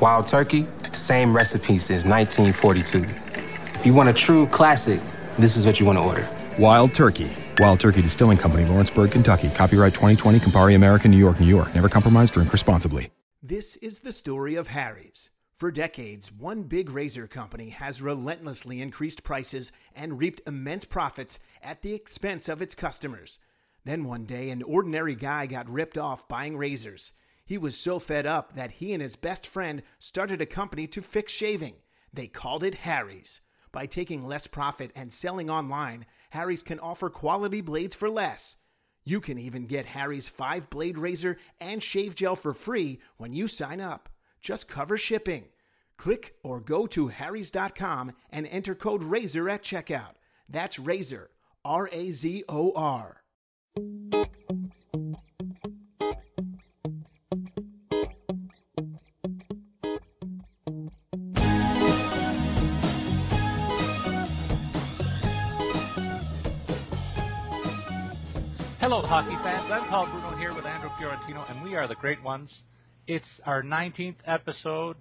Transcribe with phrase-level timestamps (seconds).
[0.00, 3.04] Wild Turkey, same recipe since 1942.
[3.78, 5.00] If you want a true classic,
[5.38, 6.28] this is what you want to order.
[6.58, 7.30] Wild Turkey.
[7.58, 9.48] Wild Turkey Distilling Company, Lawrenceburg, Kentucky.
[9.48, 11.74] Copyright 2020, Campari American, New York, New York.
[11.74, 13.08] Never compromise, drink responsibly.
[13.42, 15.30] This is the story of Harry's.
[15.56, 21.80] For decades, one big razor company has relentlessly increased prices and reaped immense profits at
[21.80, 23.38] the expense of its customers.
[23.86, 27.14] Then one day, an ordinary guy got ripped off buying razors.
[27.46, 31.00] He was so fed up that he and his best friend started a company to
[31.00, 31.76] fix shaving.
[32.12, 33.40] They called it Harry's.
[33.70, 38.56] By taking less profit and selling online, Harry's can offer quality blades for less.
[39.04, 43.46] You can even get Harry's 5 blade razor and shave gel for free when you
[43.46, 44.08] sign up.
[44.40, 45.46] Just cover shipping.
[45.96, 50.14] Click or go to harrys.com and enter code RAZOR at checkout.
[50.48, 51.28] That's RAZOR,
[51.64, 53.22] R A Z O R.
[68.88, 69.68] Hello, hockey fans.
[69.68, 72.54] I'm Paul Bruno here with Andrew Fiorentino, and we are the Great Ones.
[73.08, 74.96] It's our 19th episode.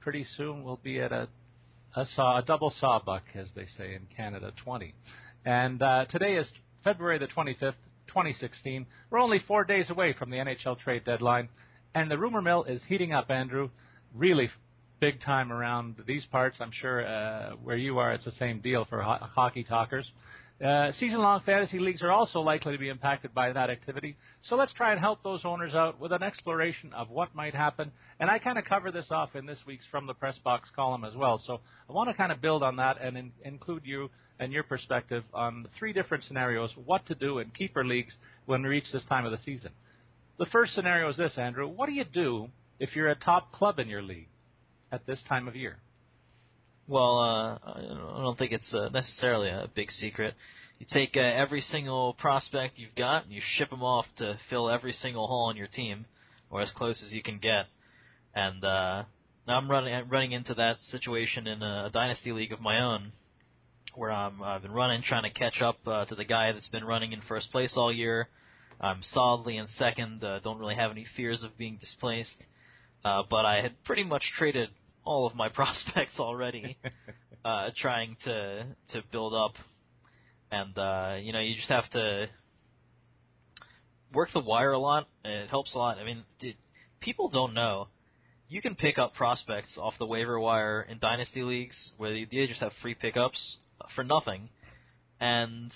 [0.00, 1.26] Pretty soon we'll be at a
[1.96, 4.92] a, saw, a double sawbuck, as they say in Canada, 20.
[5.46, 6.46] And uh, today is
[6.84, 7.76] February the 25th,
[8.08, 8.84] 2016.
[9.08, 11.48] We're only four days away from the NHL trade deadline,
[11.94, 13.70] and the rumor mill is heating up, Andrew.
[14.14, 14.50] Really
[15.00, 16.58] big time around these parts.
[16.60, 20.12] I'm sure uh, where you are, it's the same deal for ho- hockey talkers.
[20.62, 24.16] Uh, season-long fantasy leagues are also likely to be impacted by that activity.
[24.48, 27.90] So let's try and help those owners out with an exploration of what might happen.
[28.20, 31.04] And I kind of cover this off in this week's From the Press Box column
[31.04, 31.42] as well.
[31.44, 34.62] So I want to kind of build on that and in, include you and your
[34.62, 38.14] perspective on three different scenarios, what to do in keeper leagues
[38.46, 39.72] when we reach this time of the season.
[40.38, 41.66] The first scenario is this, Andrew.
[41.66, 42.48] What do you do
[42.78, 44.28] if you're a top club in your league
[44.92, 45.78] at this time of year?
[46.86, 50.34] Well, uh, I don't think it's uh, necessarily a big secret.
[50.78, 54.68] You take uh, every single prospect you've got and you ship them off to fill
[54.68, 56.04] every single hole on your team,
[56.50, 57.66] or as close as you can get.
[58.34, 59.04] And uh,
[59.48, 63.12] now I'm running running into that situation in a, dynasty league of my own,
[63.94, 66.84] where I'm I've been running trying to catch up uh, to the guy that's been
[66.84, 68.28] running in first place all year.
[68.78, 70.22] I'm solidly in second.
[70.22, 72.44] Uh, don't really have any fears of being displaced.
[73.04, 74.68] Uh, but I had pretty much traded
[75.04, 76.76] all of my prospects already,
[77.44, 79.54] uh, trying to to build up,
[80.50, 82.26] and uh, you know you just have to
[84.12, 85.08] work the wire a lot.
[85.24, 85.98] It helps a lot.
[85.98, 86.56] I mean, dude,
[87.00, 87.88] people don't know.
[88.48, 92.60] You can pick up prospects off the waiver wire in dynasty leagues where they just
[92.60, 93.56] have free pickups
[93.94, 94.48] for nothing,
[95.20, 95.72] and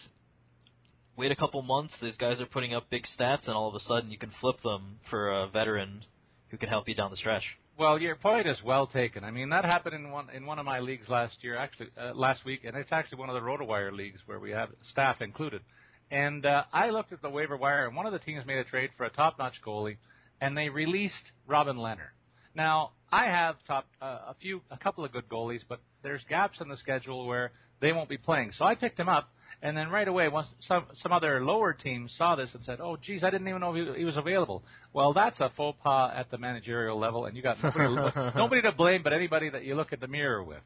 [1.17, 1.95] wait a couple months.
[2.01, 4.57] These guys are putting up big stats, and all of a sudden you can flip
[4.63, 6.05] them for a veteran
[6.51, 7.43] who can help you down the stretch.
[7.79, 9.23] Well, your point is well taken.
[9.23, 12.13] I mean, that happened in one in one of my leagues last year, actually uh,
[12.13, 15.63] last week, and it's actually one of the RotoWire leagues where we have staff included.
[16.11, 18.65] And uh, I looked at the waiver wire, and one of the teams made a
[18.65, 19.99] trade for a top-notch goalie,
[20.41, 22.09] and they released Robin Lehner.
[22.53, 26.59] Now, I have top uh, a few, a couple of good goalies, but there's gaps
[26.61, 28.53] in the schedule where they won't be playing.
[28.57, 29.31] So I picked him up,
[29.63, 32.97] and then right away, once some some other lower teams saw this and said, "Oh,
[32.97, 34.63] geez, I didn't even know he, he was available."
[34.93, 38.73] Well, that's a faux pas at the managerial level, and you got nobody, nobody to
[38.73, 40.63] blame but anybody that you look at the mirror with.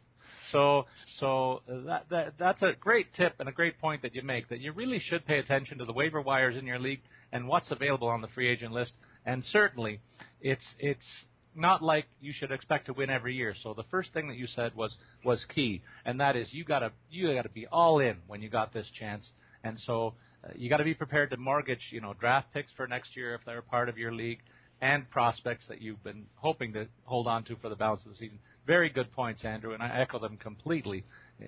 [0.53, 0.85] So,
[1.19, 4.49] so that, that that's a great tip and a great point that you make.
[4.51, 7.01] That you really should pay attention to the waiver wires in your league
[7.33, 8.93] and what's available on the free agent list.
[9.25, 10.01] And certainly,
[10.43, 11.05] it's it's
[11.55, 13.55] not like you should expect to win every year.
[13.63, 16.93] So the first thing that you said was was key, and that is you gotta
[17.11, 19.27] you gotta be all in when you got this chance.
[19.65, 20.15] And so
[20.45, 23.35] uh, you got to be prepared to mortgage, you know, draft picks for next year
[23.35, 24.41] if they're part of your league,
[24.81, 28.17] and prospects that you've been hoping to hold on to for the balance of the
[28.17, 28.39] season.
[28.67, 31.05] Very good points, Andrew, and I echo them completely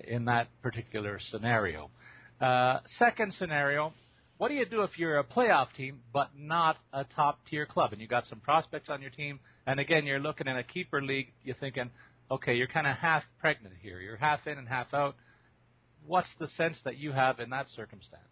[0.07, 1.89] in that particular scenario.
[2.39, 3.93] Uh, second scenario,
[4.37, 7.93] what do you do if you're a playoff team but not a top tier club
[7.93, 11.01] and you got some prospects on your team and again you're looking in a keeper
[11.01, 11.89] league you're thinking
[12.29, 13.99] okay you're kind of half pregnant here.
[13.99, 15.15] You're half in and half out.
[16.05, 18.23] What's the sense that you have in that circumstance?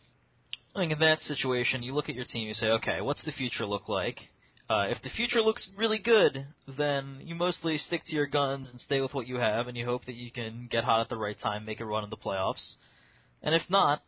[0.75, 3.31] I think in that situation you look at your team you say okay what's the
[3.31, 4.19] future look like?
[4.69, 6.47] Uh, if the future looks really good,
[6.77, 9.85] then you mostly stick to your guns and stay with what you have, and you
[9.85, 12.15] hope that you can get hot at the right time, make a run in the
[12.15, 12.75] playoffs.
[13.41, 14.01] And if not,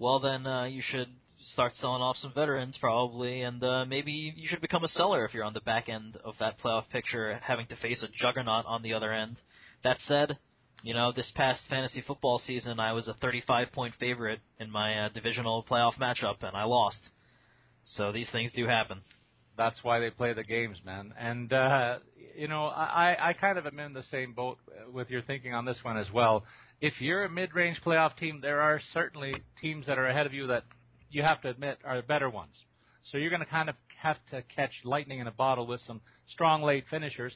[0.00, 1.08] well then uh, you should
[1.52, 5.34] start selling off some veterans probably, and uh, maybe you should become a seller if
[5.34, 8.82] you're on the back end of that playoff picture, having to face a juggernaut on
[8.82, 9.36] the other end.
[9.84, 10.38] That said,
[10.82, 15.06] you know this past fantasy football season, I was a 35 point favorite in my
[15.06, 17.00] uh, divisional playoff matchup, and I lost.
[17.96, 19.00] So these things do happen.
[19.56, 21.12] That's why they play the games, man.
[21.18, 21.98] And uh,
[22.34, 24.58] you know, I I kind of am in the same boat
[24.92, 26.44] with your thinking on this one as well
[26.80, 30.46] if you're a mid-range playoff team, there are certainly teams that are ahead of you
[30.48, 30.64] that
[31.10, 32.54] you have to admit are the better ones.
[33.10, 36.00] So you're going to kind of have to catch lightning in a bottle with some
[36.32, 37.34] strong late finishers,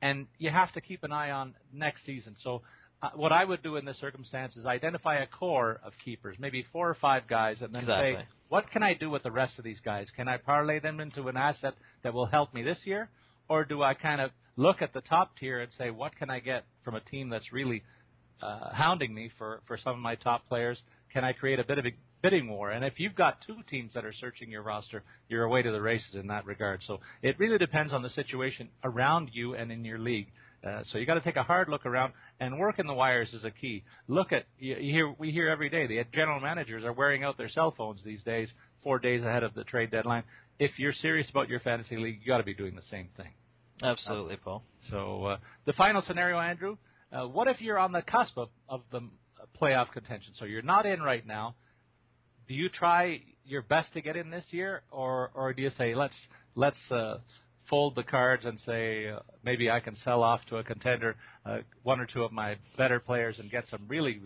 [0.00, 2.36] and you have to keep an eye on next season.
[2.42, 2.62] So
[3.02, 6.64] uh, what I would do in this circumstance is identify a core of keepers, maybe
[6.72, 8.14] four or five guys, and then exactly.
[8.14, 10.06] say, what can I do with the rest of these guys?
[10.16, 13.10] Can I parlay them into an asset that will help me this year,
[13.48, 16.40] or do I kind of look at the top tier and say, what can I
[16.40, 17.82] get from a team that's really
[18.42, 20.78] uh, hounding me for, for some of my top players.
[21.12, 22.70] Can I create a bit of a bidding war?
[22.70, 25.80] And if you've got two teams that are searching your roster, you're away to the
[25.80, 26.80] races in that regard.
[26.86, 30.28] So it really depends on the situation around you and in your league.
[30.66, 33.32] Uh, so you got to take a hard look around and work in the wires
[33.32, 33.84] is a key.
[34.08, 37.38] Look at you, you hear we hear every day the general managers are wearing out
[37.38, 38.50] their cell phones these days,
[38.82, 40.24] four days ahead of the trade deadline.
[40.58, 43.30] If you're serious about your fantasy league, you got to be doing the same thing.
[43.82, 44.62] Absolutely, Paul.
[44.90, 45.36] So uh,
[45.66, 46.76] the final scenario, Andrew,
[47.12, 49.00] uh, what if you're on the cusp of, of the
[49.60, 50.32] playoff contention?
[50.38, 51.54] So you're not in right now.
[52.48, 55.94] Do you try your best to get in this year, or or do you say
[55.94, 56.16] let's
[56.54, 57.18] let's uh,
[57.68, 61.58] fold the cards and say uh, maybe I can sell off to a contender uh,
[61.82, 64.20] one or two of my better players and get some really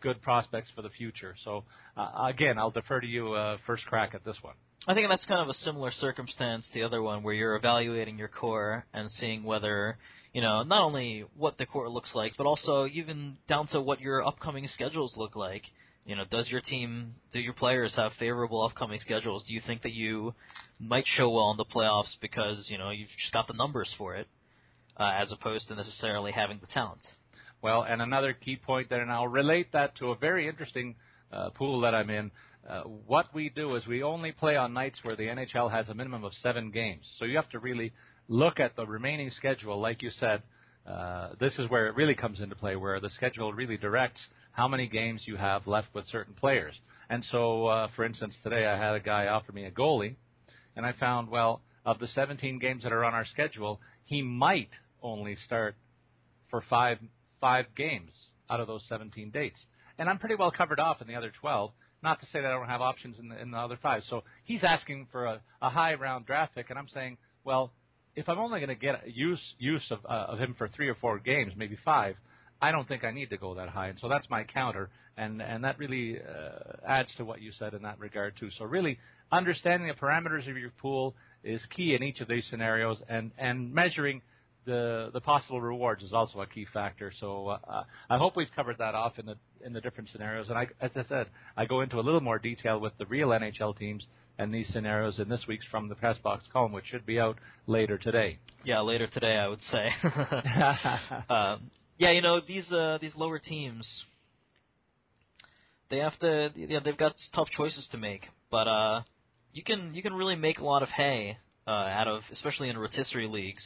[0.00, 1.34] good prospects for the future?
[1.44, 1.64] So
[1.96, 4.54] uh, again, I'll defer to you uh, first crack at this one.
[4.86, 8.18] I think that's kind of a similar circumstance to the other one, where you're evaluating
[8.18, 9.96] your core and seeing whether
[10.34, 14.00] you know, not only what the core looks like, but also even down to what
[14.00, 15.62] your upcoming schedules look like.
[16.04, 19.44] You know, does your team, do your players have favorable upcoming schedules?
[19.46, 20.34] Do you think that you
[20.80, 24.16] might show well in the playoffs because you know you've just got the numbers for
[24.16, 24.26] it,
[24.98, 27.00] uh, as opposed to necessarily having the talent?
[27.62, 30.96] Well, and another key point there, and I'll relate that to a very interesting
[31.32, 32.32] uh, pool that I'm in.
[32.68, 35.94] Uh, what we do is we only play on nights where the NHL has a
[35.94, 37.04] minimum of seven games.
[37.18, 37.92] So you have to really
[38.28, 40.42] look at the remaining schedule, like you said,
[40.86, 44.20] uh, this is where it really comes into play, where the schedule really directs
[44.52, 46.74] how many games you have left with certain players.
[47.08, 50.16] And so, uh, for instance, today I had a guy offer me a goalie,
[50.76, 54.70] and I found, well, of the 17 games that are on our schedule, he might
[55.02, 55.76] only start
[56.50, 56.98] for five
[57.40, 58.10] five games
[58.48, 59.60] out of those 17 dates.
[59.98, 61.72] And I'm pretty well covered off in the other 12.
[62.02, 64.02] Not to say that I don't have options in the, in the other five.
[64.08, 67.72] So he's asking for a, a high round draft pick, and I'm saying, well,
[68.16, 70.94] if I'm only going to get use use of uh, of him for three or
[70.94, 72.16] four games, maybe five,
[72.60, 73.88] I don't think I need to go that high.
[73.88, 77.74] And so that's my counter, and and that really uh, adds to what you said
[77.74, 78.50] in that regard too.
[78.58, 78.98] So really,
[79.32, 83.72] understanding the parameters of your pool is key in each of these scenarios, and and
[83.72, 84.22] measuring
[84.64, 87.12] the the possible rewards is also a key factor.
[87.20, 90.48] So uh, I hope we've covered that off in the in the different scenarios.
[90.48, 93.28] And I, as I said, I go into a little more detail with the real
[93.28, 94.06] NHL teams
[94.38, 97.38] and these scenarios in this week's From the Press Box column, which should be out
[97.66, 98.38] later today.
[98.64, 99.88] Yeah, later today, I would say.
[101.28, 103.86] um, yeah, you know these uh, these lower teams,
[105.90, 109.02] they have to, yeah, they've got tough choices to make, but uh,
[109.52, 112.78] you can you can really make a lot of hay uh, out of, especially in
[112.78, 113.64] rotisserie leagues,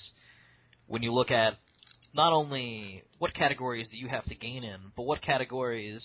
[0.87, 1.54] when you look at
[2.14, 6.04] not only what categories do you have to gain in, but what categories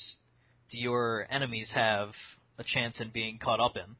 [0.71, 2.09] do your enemies have
[2.57, 3.95] a chance in being caught up in.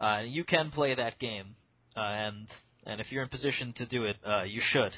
[0.00, 1.54] Uh, you can play that game,
[1.96, 2.48] uh, and
[2.86, 4.92] and if you're in position to do it, uh, you should,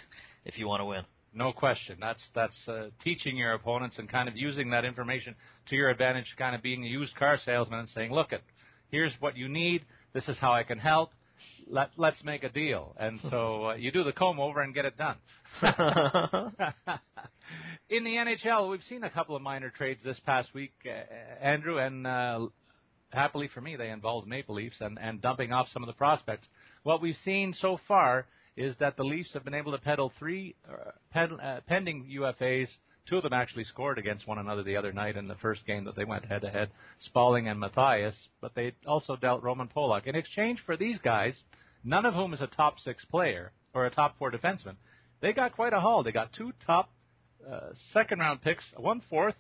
[0.45, 1.03] if you want to win.
[1.35, 1.97] No question.
[2.01, 5.35] That's that's uh, teaching your opponents and kind of using that information
[5.71, 8.43] to your advantage, kind of being a used car salesman and saying, "Look, it,
[8.91, 9.83] here's what you need.
[10.13, 11.11] This is how I can help.
[11.67, 14.85] Let let's make a deal." And so uh, you do the comb over and get
[14.85, 15.17] it done.
[17.89, 21.79] in the NHL, we've seen a couple of minor trades this past week, uh, Andrew,
[21.79, 22.47] and uh,
[23.13, 26.47] happily for me, they involved Maple Leafs and, and dumping off some of the prospects.
[26.83, 28.27] what we've seen so far
[28.57, 32.69] is that the Leafs have been able to peddle three uh, pen, uh, pending UFAs.
[33.09, 35.85] Two of them actually scored against one another the other night in the first game
[35.85, 36.71] that they went head to head,
[37.09, 38.15] Spaling and Matthias.
[38.41, 41.35] But they also dealt Roman Polak in exchange for these guys,
[41.83, 44.77] none of whom is a top six player or a top four defenseman.
[45.21, 46.03] They got quite a haul.
[46.03, 46.91] They got two top
[47.51, 49.35] uh, second round picks, one fourth,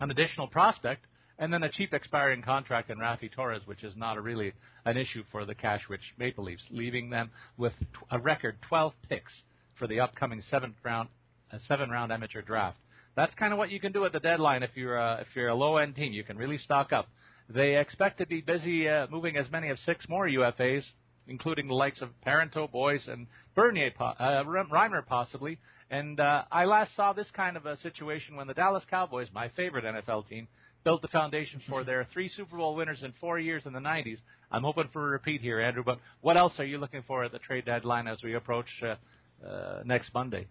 [0.00, 1.04] an additional prospect,
[1.40, 4.52] and then a cheap expiring contract in Raffi Torres, which is not really
[4.84, 7.72] an issue for the cash-rich Maple Leafs, leaving them with
[8.10, 9.32] a record 12 picks
[9.78, 11.08] for the upcoming seventh round,
[11.50, 12.76] a seven-round amateur draft.
[13.16, 15.48] That's kind of what you can do at the deadline if you're a, if you're
[15.48, 16.12] a low-end team.
[16.12, 17.08] You can really stock up.
[17.48, 20.84] They expect to be busy uh, moving as many as six more UFAs,
[21.26, 25.58] including the likes of Parenteau, Boyes, and Bernier, uh, Reimer possibly.
[25.90, 29.48] And uh, I last saw this kind of a situation when the Dallas Cowboys, my
[29.56, 30.46] favorite NFL team,
[30.84, 34.18] built the foundation for their three Super Bowl winners in four years in the 90s.
[34.50, 35.82] I'm hoping for a repeat here, Andrew.
[35.84, 39.46] But what else are you looking for at the trade deadline as we approach uh,
[39.46, 40.46] uh, next Monday?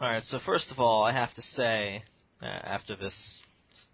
[0.00, 0.22] All right.
[0.24, 2.02] So first of all, I have to say,
[2.42, 3.14] uh, after this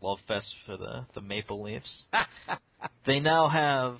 [0.00, 2.04] love fest for the the Maple Leafs,
[3.06, 3.98] they now have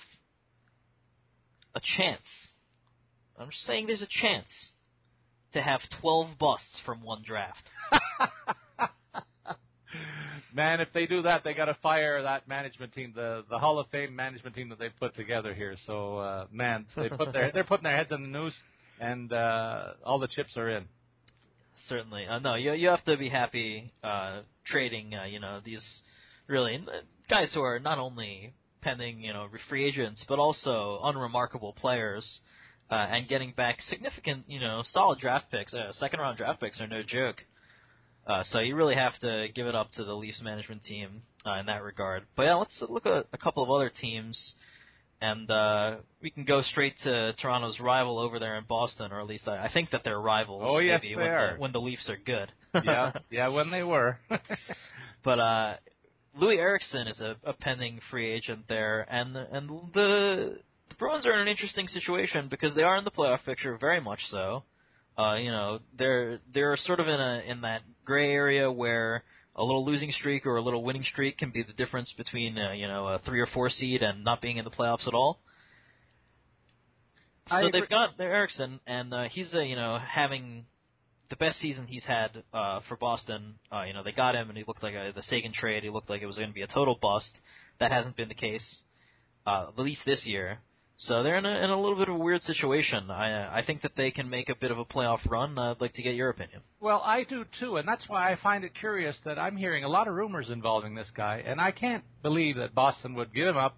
[1.75, 2.23] a chance.
[3.39, 4.49] I'm just saying, there's a chance
[5.53, 7.63] to have 12 busts from one draft.
[10.55, 13.79] Man, if they do that, they got to fire that management team, the the Hall
[13.79, 15.77] of Fame management team that they put together here.
[15.87, 18.55] So, uh, man, they put their they're putting their heads in the noose,
[19.01, 20.87] and uh, all the chips are in.
[21.89, 25.15] Certainly, uh, no, you you have to be happy uh, trading.
[25.15, 25.83] Uh, you know these
[26.49, 28.53] really uh, guys who are not only
[28.83, 32.41] pending you know free agents, but also unremarkable players.
[32.91, 35.73] Uh, and getting back significant, you know, solid draft picks.
[35.73, 37.37] Uh, second round draft picks are no joke.
[38.27, 41.55] Uh, so you really have to give it up to the Leafs management team uh,
[41.55, 42.25] in that regard.
[42.37, 44.39] But yeah, let's look at a couple of other teams,
[45.21, 49.27] and uh, we can go straight to Toronto's rival over there in Boston, or at
[49.27, 50.63] least I, I think that they're rivals.
[50.65, 51.55] Oh yes, maybe, they when are.
[51.55, 52.53] The, when the Leafs are good.
[52.85, 54.19] yeah, yeah, when they were.
[55.25, 55.75] but uh,
[56.39, 60.59] Loui Eriksson is a, a pending free agent there, and and the
[60.89, 64.01] the Bruins are in an interesting situation because they are in the playoff picture, very
[64.01, 64.65] much so.
[65.21, 69.23] Uh, you know, they're they're sort of in a in that gray area where
[69.55, 72.73] a little losing streak or a little winning streak can be the difference between uh,
[72.73, 75.41] you know a three or four seed and not being in the playoffs at all.
[77.49, 80.65] So I they've got their Eriksson, and uh, he's uh, you know having
[81.29, 83.57] the best season he's had uh, for Boston.
[83.71, 85.83] Uh, you know they got him, and he looked like a, the Seguin trade.
[85.83, 87.31] He looked like it was going to be a total bust.
[87.79, 88.65] That hasn't been the case,
[89.47, 90.61] uh, at least this year.
[91.05, 93.11] So they're in a, in a little bit of a weird situation.
[93.11, 95.59] I I think that they can make a bit of a playoff run.
[95.59, 96.61] Uh, I'd like to get your opinion.
[96.79, 99.89] Well, I do too, and that's why I find it curious that I'm hearing a
[99.89, 103.57] lot of rumors involving this guy, and I can't believe that Boston would give him
[103.57, 103.77] up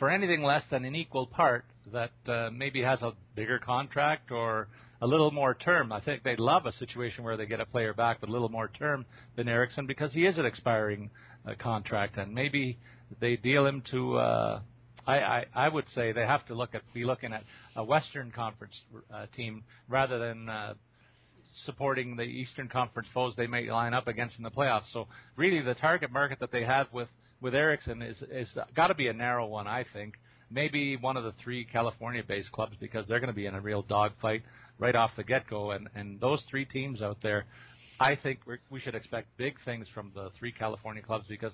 [0.00, 4.66] for anything less than an equal part that uh, maybe has a bigger contract or
[5.00, 5.92] a little more term.
[5.92, 8.48] I think they'd love a situation where they get a player back with a little
[8.48, 11.10] more term than Eriksson because he is an expiring
[11.46, 12.78] uh, contract, and maybe
[13.20, 14.16] they deal him to.
[14.16, 14.60] Uh,
[15.08, 17.42] I, I, I would say they have to look at be looking at
[17.74, 18.74] a Western Conference
[19.12, 20.74] uh, team rather than uh,
[21.64, 24.92] supporting the Eastern Conference foes they may line up against in the playoffs.
[24.92, 27.08] So really, the target market that they have with
[27.40, 30.14] with Eriksson is is got to be a narrow one, I think.
[30.50, 33.82] Maybe one of the three California-based clubs because they're going to be in a real
[33.82, 34.42] dogfight
[34.78, 37.46] right off the get-go, and and those three teams out there,
[37.98, 41.52] I think we're, we should expect big things from the three California clubs because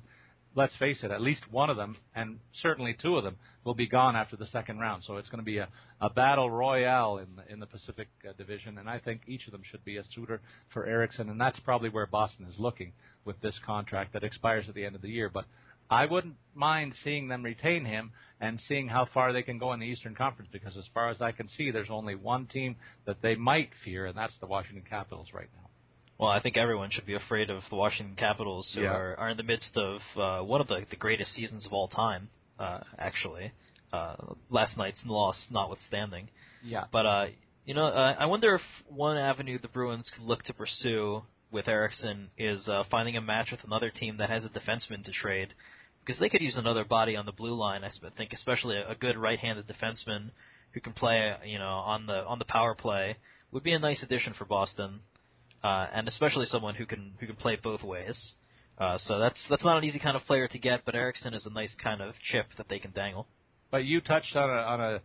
[0.57, 3.89] let's face it, at least one of them, and certainly two of them, will be
[3.89, 5.03] gone after the second round.
[5.05, 5.69] So it's going to be a,
[6.01, 9.53] a battle royale in the, in the Pacific uh, Division, and I think each of
[9.53, 10.41] them should be a suitor
[10.73, 12.93] for Eriksson, and that's probably where Boston is looking
[13.25, 15.29] with this contract that expires at the end of the year.
[15.29, 15.47] But
[15.91, 19.81] I wouldn't mind seeing them retain him and seeing how far they can go in
[19.81, 23.23] the Eastern Conference, because as far as I can see, there's only one team that
[23.23, 25.69] they might fear, and that's the Washington Capitals right now.
[26.19, 28.95] Well, I think everyone should be afraid of the Washington Capitals, who Yeah.
[28.95, 31.89] are, are in the midst of uh, one of the, the greatest seasons of all
[31.89, 32.29] time,
[32.59, 33.53] uh, actually.
[33.93, 34.17] Uh,
[34.51, 36.29] last night's loss notwithstanding.
[36.63, 36.85] Yeah.
[36.93, 37.27] But, uh,
[37.65, 41.69] you know, uh, I wonder if one avenue the Bruins could look to pursue with
[41.69, 45.49] Eriksson is uh, finding a match with another team that has a defenseman to trade.
[46.05, 48.95] Because they could use another body on the blue line, I think, especially a, a
[48.95, 50.31] good right-handed defenseman
[50.73, 53.17] who can play, you know, on the on the power play
[53.53, 55.01] would be a nice addition for Boston
[55.65, 58.17] uh, and especially someone who can who can play both ways.
[58.79, 61.47] Uh, so that's that's not an easy kind of player to get, but Eriksson is
[61.47, 63.27] a nice kind of chip that they can dangle.
[63.71, 65.01] But you touched on a, on a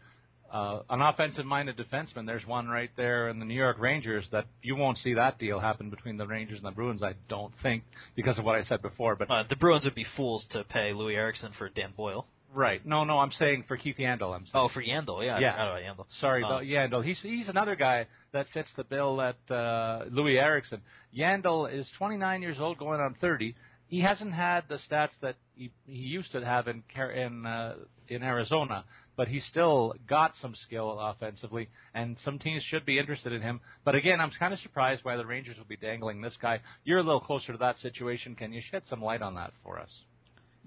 [0.52, 2.26] uh, an offensive-minded defenseman.
[2.26, 5.60] There's one right there in the New York Rangers that you won't see that deal
[5.60, 7.04] happen between the Rangers and the Bruins.
[7.04, 7.84] I don't think
[8.16, 9.16] because of what I said before.
[9.16, 12.26] But Uh, the Bruins would be fools to pay Loui Eriksson for Dan Boyle.
[12.54, 12.84] Right.
[12.86, 14.34] No, no, I'm saying for Keith Yandle.
[14.36, 14.52] I'm saying.
[14.54, 15.36] Oh, for Yandle, yeah.
[15.36, 15.54] I Yeah.
[15.54, 16.06] about Yandle.
[16.20, 17.04] Sorry, though, Yandle.
[17.04, 20.82] He's he's another guy that fits the bill that uh, Loui Eriksson.
[21.16, 23.56] Yandle is 29 years old, going on 30.
[23.88, 26.84] He hasn't had the stats that he, he used to have in
[27.16, 27.76] in uh,
[28.08, 28.84] in Arizona,
[29.16, 33.60] but he's still got some skill offensively, and some teams should be interested in him.
[33.86, 36.62] But again, I'm kind of surprised why the Rangers will be dangling this guy.
[36.84, 38.36] You're a little closer to that situation.
[38.36, 39.90] Can you shed some light on that for us?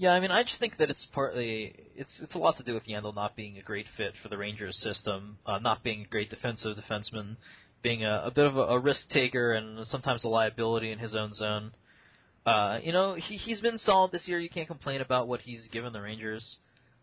[0.02, 2.74] Yeah, I mean, I just think that it's partly it's it's a lot to do
[2.74, 6.08] with Yandle not being a great fit for the Rangers system, uh, not being a
[6.08, 7.36] great defensive defenseman,
[7.84, 11.14] being a, a bit of a, a risk taker and sometimes a liability in his
[11.14, 11.70] own zone.
[12.44, 14.40] Uh, you know, he he's been solid this year.
[14.40, 16.56] You can't complain about what he's given the Rangers,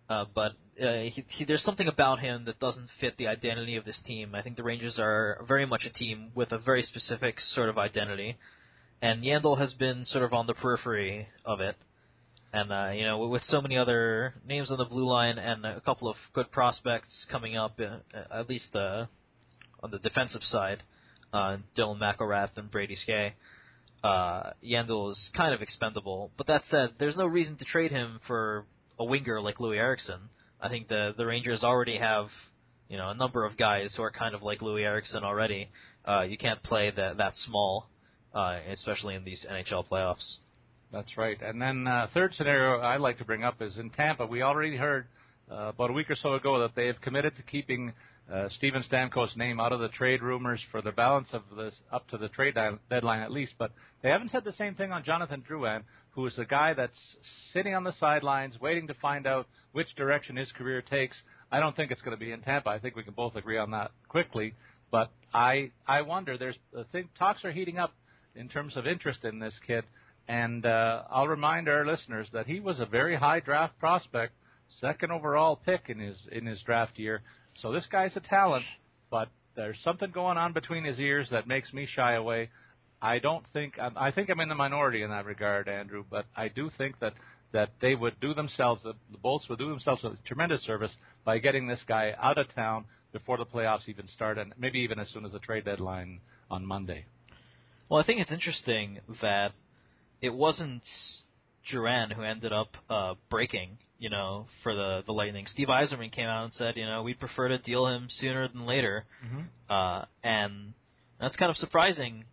[0.10, 0.51] uh, but
[0.84, 4.36] uh, he, he, there's something about him that doesn't fit the identity of this team.
[4.36, 7.77] I think the Rangers are very much a team with a very specific sort of
[7.77, 8.36] identity,
[9.01, 11.77] and Yandle has been sort of on the periphery of it.
[12.51, 15.82] And uh, you know, with so many other names on the blue line and a
[15.82, 19.06] couple of good prospects coming up, uh, at least uh,
[19.84, 20.82] on the defensive side,
[21.32, 23.34] uh, Dylan McIlrath and Brady Skjei,
[24.03, 26.32] uh, Yandle is kind of expendable.
[26.38, 28.65] But that said, there's no reason to trade him for
[28.98, 30.20] a winger like Loui Eriksson.
[30.62, 32.27] I think the the Rangers already have
[32.89, 35.70] you know a number of guys who are kind of like Loui Eriksson already.
[36.08, 37.89] Uh, you can't play that that small,
[38.34, 40.38] uh, especially in these NHL playoffs.
[40.91, 41.39] That's right.
[41.41, 44.25] And then uh, third scenario I like to bring up is in Tampa.
[44.25, 45.05] We already heard
[45.51, 47.93] uh, about a week or so ago that they have committed to keeping
[48.31, 52.08] uh, Steven Stamkos' name out of the trade rumors for the balance of this up
[52.10, 52.55] to the trade
[52.89, 53.53] deadline at least.
[53.58, 56.98] But they haven't said the same thing on Jonathan Drouin, who is a guy that's
[57.53, 61.17] sitting on the sidelines waiting to find out which direction his career takes.
[61.51, 62.69] I don't think it's going to be in Tampa.
[62.69, 64.53] I think we can both agree on that quickly.
[64.91, 66.38] But I I wonder.
[66.38, 67.93] There's I think talks are heating up
[68.36, 69.84] in terms of interest in this kid.
[70.28, 74.34] And uh, I'll remind our listeners that he was a very high draft prospect,
[74.80, 77.22] second overall pick in his in his draft year.
[77.62, 78.66] So this guy's a talent,
[79.10, 82.50] but there's something going on between his ears that makes me shy away.
[83.02, 86.26] I don't think I'm- I think I'm in the minority in that regard, Andrew, but
[86.36, 87.14] I do think that
[87.52, 91.40] that they would do themselves the, the Bolts would do themselves a tremendous service by
[91.40, 95.10] getting this guy out of town before the playoffs even start, and maybe even as
[95.10, 96.20] soon as the trade deadline
[96.51, 97.05] on Monday.
[97.90, 99.53] Well, I think it's interesting that
[100.22, 100.84] it wasn't
[101.72, 105.46] Drouin who ended up uh, breaking, you know, for the the Lightning.
[105.48, 108.66] Steve Yzerman came out and said, you know, we'd prefer to deal him sooner than
[108.66, 109.05] later,
[109.70, 110.74] uh, and
[111.20, 112.25] that's kind of surprising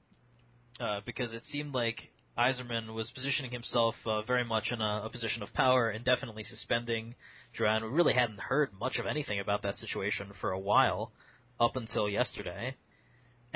[0.81, 1.99] uh, because it seemed like
[2.39, 7.15] Yzerman was positioning himself uh, very much in a, a position of power, indefinitely suspending
[7.59, 7.83] Drouin.
[7.83, 11.13] We really hadn't heard much of anything about that situation for a while,
[11.59, 12.75] up until yesterday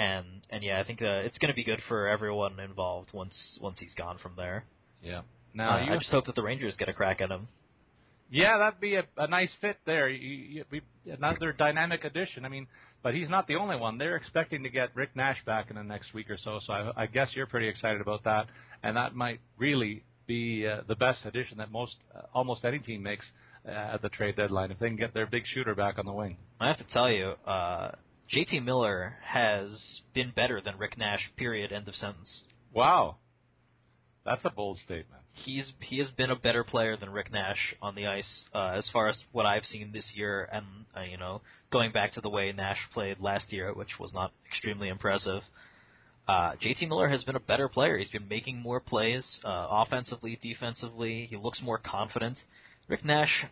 [0.01, 3.35] and and yeah, I think uh, it's going to be good for everyone involved once
[3.61, 4.65] once he's gone from there.
[5.03, 5.19] Yeah.
[5.19, 5.23] Uh,
[5.55, 7.49] Now you I just hope that the Rangers get a crack at him.
[8.33, 10.09] Yeah, that'd be a, a nice fit there.
[10.09, 10.81] You, you,
[11.13, 12.45] another dynamic addition.
[12.45, 12.69] I mean,
[13.03, 13.99] but he's not the only one.
[13.99, 16.61] They're expecting to get Rick Nash back in the next week or so.
[16.65, 18.47] So I, I guess you're pretty excited about that,
[18.85, 23.03] and that might really be uh, the best addition that most uh, almost any team
[23.03, 23.27] makes
[23.67, 26.13] uh, at the trade deadline if they can get their big shooter back on the
[26.13, 26.37] wing.
[26.61, 27.91] I have to tell you, uh,
[28.35, 31.31] JT Miller has been better than Rick Nash.
[31.37, 31.73] Period.
[31.73, 32.43] End of sentence.
[32.73, 33.17] Wow,
[34.25, 35.23] that's a bold statement.
[35.35, 38.89] He's he has been a better player than Rick Nash on the ice uh, as
[38.93, 40.65] far as what I've seen this year, and
[40.97, 41.41] uh, you know,
[41.73, 45.43] going back to the way Nash played last year, which was not extremely impressive.
[46.29, 47.99] Uh, JT Miller has been a better player.
[47.99, 51.27] He's been making more plays, uh, offensively, defensively.
[51.29, 52.39] He looks more confident.
[52.87, 53.47] Rick Nash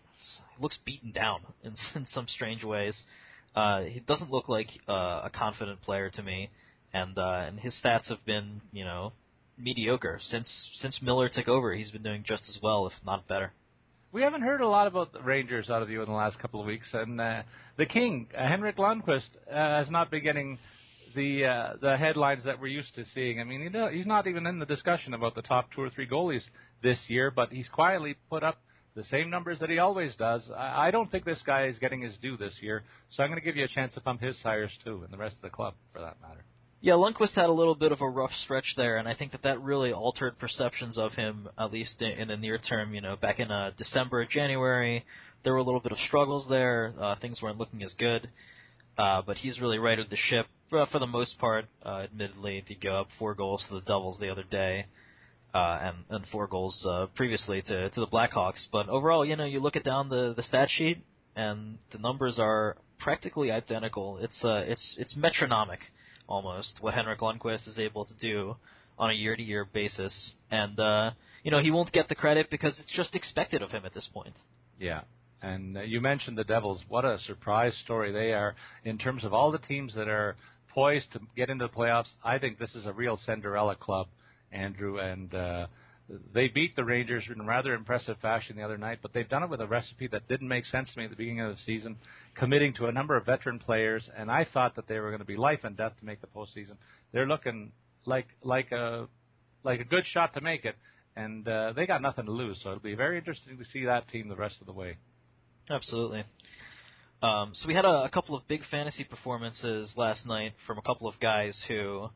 [0.61, 2.95] looks beaten down in, in some strange ways.
[3.59, 6.49] Uh, he doesn't look like uh, a confident player to me,
[6.95, 9.13] and uh, and his stats have been, you know,
[9.59, 10.49] mediocre since
[10.81, 11.75] since Miller took over.
[11.75, 13.53] He's been doing just as well, if not better.
[14.13, 16.61] We haven't heard a lot about the Rangers out of you in the last couple
[16.61, 17.43] of weeks, and uh,
[17.77, 20.57] the King, uh, Henrik Lundqvist, uh, has not been getting
[21.17, 23.41] the uh, the headlines that we're used to seeing.
[23.41, 26.07] I mean, do, he's not even in the discussion about the top two or three
[26.07, 26.43] goalies
[26.81, 28.59] this year, but he's quietly put up
[28.99, 30.43] the same numbers that he always does.
[30.55, 33.41] I, I don't think this guy is getting his due this year, so I'm going
[33.41, 35.51] to give you a chance to pump his tires too, and the rest of the
[35.51, 36.45] club, for that matter.
[36.81, 39.43] Yeah, Lundqvist had a little bit of a rough stretch there, and I think that
[39.43, 42.95] that really altered perceptions of him, at least in, in the near term.
[42.95, 45.05] You know, back in uh, December, January,
[45.43, 46.95] there were a little bit of struggles there.
[47.01, 48.29] Uh, things weren't looking as good,
[48.97, 51.67] uh, but he's really righted the ship uh, for the most part.
[51.85, 54.87] Uh, admittedly, he go up four goals to the Devils the other day,
[55.59, 58.63] uh, and and four goals uh, previously to to the Blackhawks.
[58.71, 60.99] But overall, you know, you look at down the the stat sheet,
[61.35, 64.19] and the numbers are practically identical.
[64.21, 65.81] It's uh, it's it's metronomic
[66.29, 68.55] almost what Henrik Lundqvist is able to do
[68.99, 70.15] on a year-to-year basis,
[70.51, 71.11] and uh,
[71.43, 74.09] you know he won't get the credit because it's just expected of him at this
[74.13, 74.35] point.
[74.79, 75.03] Yeah.
[75.41, 76.81] And uh, you mentioned the Devils.
[76.89, 80.37] What a surprise story they are in terms of all the teams that are
[80.75, 82.11] poised to get into the playoffs.
[82.25, 84.09] I think this is a real Cinderella club,
[84.53, 85.67] Andrew, and uh,
[86.33, 88.99] they beat the Rangers in rather impressive fashion the other night.
[89.03, 91.17] But they've done it with a recipe that didn't make sense to me at the
[91.17, 91.97] beginning of the season,
[92.37, 95.27] committing to a number of veteran players, and I thought that they were going to
[95.27, 96.77] be life and death to make the postseason.
[97.13, 97.73] They're looking
[98.07, 99.09] like like a
[99.65, 100.77] like a good shot to make it,
[101.17, 102.59] and uh, they got nothing to lose.
[102.63, 104.97] So it'll be very interesting to see that team the rest of the way.
[105.71, 106.25] Absolutely.
[107.21, 110.83] Um, so we had a, a couple of big fantasy performances last night from a
[110.83, 112.09] couple of guys who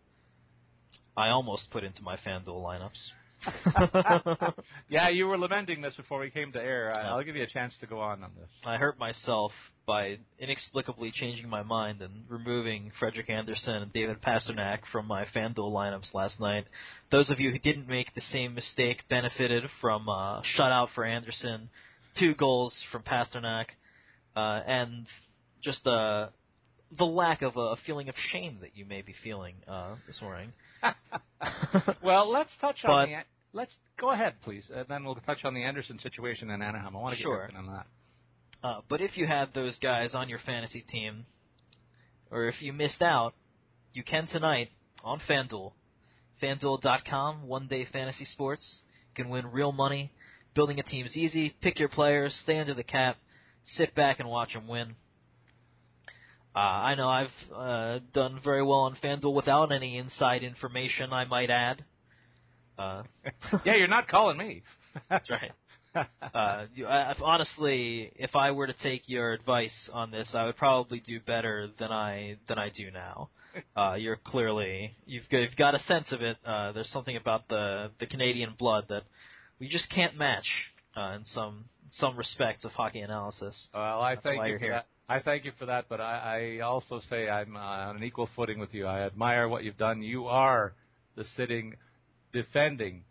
[1.16, 2.98] I almost put into my FanDuel lineups.
[4.88, 6.94] yeah, you were lamenting this before we came to air.
[6.94, 8.48] I, I'll give you a chance to go on on this.
[8.64, 9.53] I hurt myself
[9.87, 15.72] by inexplicably changing my mind and removing Frederik Andersen and David Pastrnak from my FanDuel
[15.72, 16.66] lineups last night.
[17.11, 21.68] Those of you who didn't make the same mistake benefited from uh, shutout for Andersen,
[22.18, 23.66] two goals from Pastrnak,
[24.37, 25.07] uh, and
[25.62, 26.29] just uh,
[26.96, 30.53] the lack of a feeling of shame that you may be feeling uh, this morning.
[32.03, 33.16] well, let's touch But- on the.
[33.55, 36.97] Let's go ahead, please, and then we'll touch on the Andersen situation in Anaheim.
[36.97, 37.51] I want to get Sure.
[37.55, 37.87] on that.
[38.66, 41.27] Uh, but if you had those guys on your fantasy team,
[42.31, 43.35] or if you missed out,
[43.92, 44.71] you can tonight
[45.05, 45.73] on FanDuel.
[46.42, 48.64] FanDuel.com, one day fantasy sports.
[49.11, 50.11] You can win real money.
[50.55, 51.51] Building a team's easy.
[51.61, 53.18] Pick your players, stay under the cap,
[53.77, 54.95] sit back and watch them win.
[56.54, 61.24] Uh, I know I've uh, done very well on FanDuel without any inside information, I
[61.24, 61.84] might add.
[62.78, 63.02] Uh,
[63.64, 64.62] yeah, you're not calling me.
[65.10, 65.52] that's right.
[66.34, 70.56] Uh, you, I, honestly, if I were to take your advice on this, I would
[70.56, 73.28] probably do better than I than I do now.
[73.76, 76.38] Uh, you're clearly you've got, you've got a sense of it.
[76.46, 79.02] Uh, there's something about the the Canadian blood that
[79.60, 80.46] we just can't match
[80.96, 83.54] uh, in some some respects of hockey analysis.
[83.74, 84.72] Well, I That's thank why you you're for here.
[84.74, 84.86] that.
[85.12, 88.31] I thank you for that, but I, I also say I'm uh, on an equal
[88.35, 88.87] footing with you.
[88.87, 90.01] I admire what you've done.
[90.01, 90.72] You are
[91.16, 91.75] the sitting,
[92.33, 93.05] defending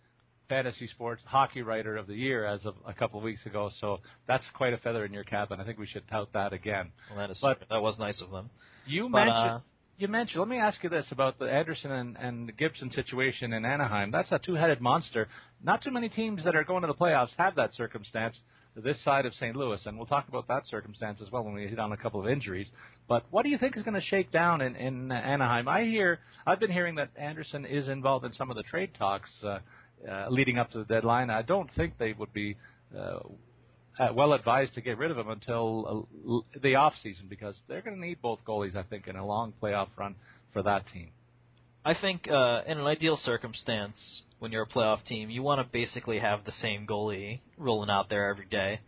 [0.50, 3.70] fantasy sports hockey writer of the year as of a couple of weeks ago.
[3.80, 6.54] So that's quite a feather in your cap, and I think we should tout that
[6.54, 6.92] again.
[7.12, 8.50] Well, that is But- that was nice of them.
[8.88, 9.36] You But, mentioned.
[9.38, 9.60] uh,
[10.00, 10.40] you mentioned.
[10.40, 14.10] Let me ask you this about the Andersen and, and the Gibson situation in Anaheim.
[14.10, 15.28] That's a two-headed monster.
[15.64, 18.40] Not too many teams that are going to the playoffs have that circumstance
[18.76, 19.56] this side of St.
[19.56, 22.22] Louis, and we'll talk about that circumstance as well when we hit on a couple
[22.22, 22.68] of injuries.
[23.08, 25.68] But what do you think is going to shake down in, in Anaheim?
[25.68, 29.30] I hear, I've been hearing that Andersen is involved in some of the trade talks
[29.44, 29.60] uh,
[30.10, 31.30] uh, leading up to the deadline.
[31.30, 32.58] I don't think they would be.
[32.98, 33.20] Uh,
[34.00, 37.82] uh, well advised to get rid of him until uh, the off season because they're
[37.82, 40.16] going to need both goalies, I think, in a long playoff run
[40.54, 41.10] for that team.
[41.84, 43.96] I think uh, in an ideal circumstance,
[44.42, 48.10] when you're a playoff team, you want to basically have the same goalie rolling out
[48.10, 48.80] there every day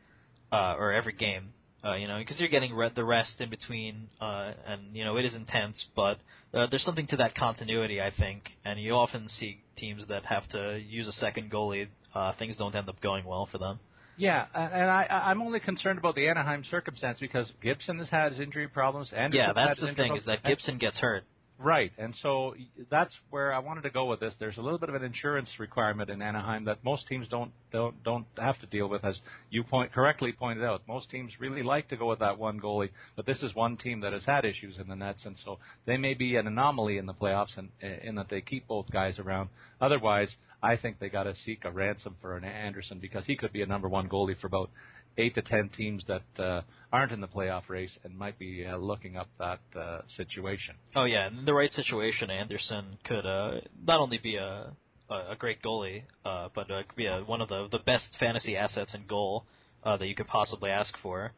[0.51, 1.53] uh, or every game.
[1.85, 5.17] Uh, you know, because you're getting re- the rest in between, uh, and you know
[5.17, 6.17] it is intense, but
[6.55, 8.49] uh, there's something to that continuity, I think.
[8.65, 11.87] And you often see teams that have to use a second goalie.
[12.15, 13.79] Uh, things don't end up going well for them.
[14.17, 18.41] Yeah, and I, I'm only concerned about the Anaheim circumstance because Gibson has had his
[18.41, 19.11] injury problems.
[19.11, 21.25] Andersen yeah, that's the thing is that Gibson gets hurt.
[21.59, 22.55] Right, and so
[22.89, 24.33] that's where I wanted to go with this.
[24.39, 28.03] There's a little bit of an insurance requirement in Anaheim that most teams don't don't
[28.03, 29.17] don't have to deal with, as
[29.49, 30.81] you point correctly pointed out.
[30.87, 34.01] Most teams really like to go with that one goalie, but this is one team
[34.01, 37.05] that has had issues in the nets, and so they may be an anomaly in
[37.05, 39.49] the playoffs, and eh, in that they keep both guys around.
[39.79, 40.29] Otherwise,
[40.63, 43.61] I think they got to seek a ransom for an Andersen because he could be
[43.61, 44.71] a number one goalie for about
[45.17, 48.78] eight to ten teams that uh, aren't in the playoff race and might be uh,
[48.78, 50.76] looking up that uh, situation.
[50.95, 54.73] Oh yeah, in the right situation, Andersen could uh, not only be a
[55.10, 58.91] a, great goalie, uh, but uh, be a, one of the the best fantasy assets
[58.93, 59.45] in goal
[59.84, 61.32] uh, that you could possibly ask for.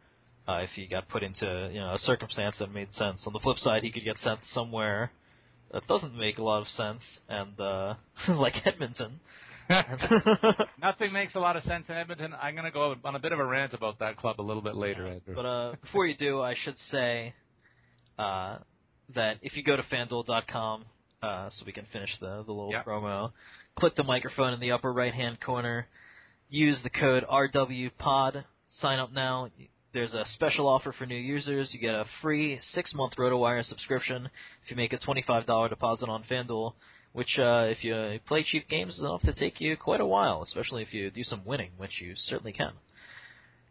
[0.47, 3.21] Uh, if he got put into you know a circumstance that made sense.
[3.25, 5.11] On the flip side, he could get sent somewhere
[5.71, 7.95] that doesn't make a lot of sense, and uh,
[8.29, 9.19] like Edmonton.
[10.81, 12.33] Nothing makes a lot of sense in Edmonton.
[12.39, 14.61] I'm going to go on a bit of a rant about that club a little
[14.61, 15.35] bit later, Andrew.
[15.35, 17.33] But uh, before you do, I should say
[18.19, 18.57] uh,
[19.15, 20.85] that if you go to FanDuel.com,
[21.23, 22.83] uh, so we can finish the the little Yeah.
[22.83, 23.31] promo,
[23.77, 25.87] click the microphone in the upper right hand corner,
[26.49, 28.43] use the code RWPOD,
[28.79, 29.49] sign up now.
[29.93, 31.69] There's a special offer for new users.
[31.73, 34.29] You get a free six month RotoWire subscription
[34.63, 36.73] if you make a $25 deposit on FanDuel,
[37.15, 40.43] which, uh, if you play cheap games, is enough to take you quite a while,
[40.43, 42.73] especially if you do some winning, which you certainly can.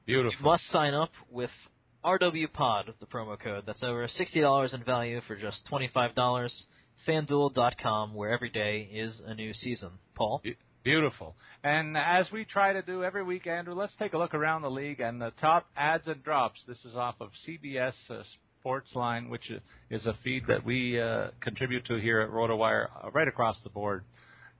[0.06, 0.46] You Beautiful.
[0.46, 1.50] must sign up with
[2.02, 3.64] RWPOD, the promo code.
[3.66, 6.48] That's over $60 in value for just $25.
[7.06, 9.90] FanDuel.com, where every day is a new season.
[10.14, 10.40] Paul?
[10.82, 11.36] Beautiful.
[11.62, 14.70] And as we try to do every week, Andrew, let's take a look around the
[14.70, 16.60] league and the top adds and drops.
[16.66, 18.22] This is off of CBS uh,
[18.64, 19.52] Sportsline, which
[19.90, 23.70] is a feed that we uh, contribute to here at RotoWire uh, right across the
[23.70, 24.04] board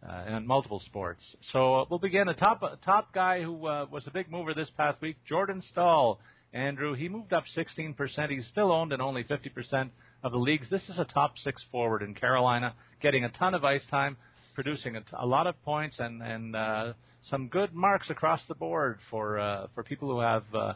[0.07, 1.23] uh, in multiple sports.
[1.53, 2.27] So uh, we'll begin.
[2.27, 5.63] The top uh, top guy who uh, was a big mover this past week, Jordan
[5.71, 6.19] Staal.
[6.53, 7.97] Andrew, he moved up 16%.
[8.31, 9.91] He's still owned in only 50%
[10.23, 10.71] of the leagues.
[10.71, 14.17] This is a top six forward in Carolina, getting a ton of ice time,
[14.55, 16.93] producing a, t- a lot of points and and uh,
[17.31, 20.75] some good marks across the board for uh, for people who have uh,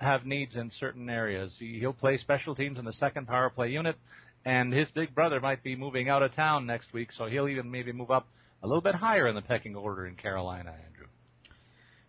[0.00, 1.54] have needs in certain areas.
[1.58, 3.96] He, he'll play special teams in the second power play unit,
[4.44, 7.70] and his big brother might be moving out of town next week, so he'll even
[7.70, 8.26] maybe move up
[8.62, 11.06] a little bit higher in the pecking order in Carolina, Andrew.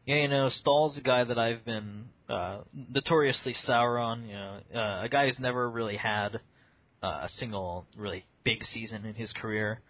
[0.06, 4.26] Yeah, you know, Staal's a guy that I've been uh, notoriously sour on.
[4.26, 6.40] You know, uh, a guy who's never really had
[7.04, 9.82] uh, a single really big season in his career.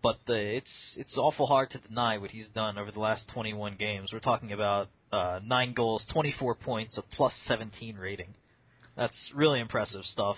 [0.00, 3.76] But the, it's it's awful hard to deny what he's done over the last 21
[3.78, 4.10] games.
[4.12, 8.34] We're talking about uh, nine goals, 24 points, a plus 17 rating.
[8.96, 10.36] That's really impressive stuff.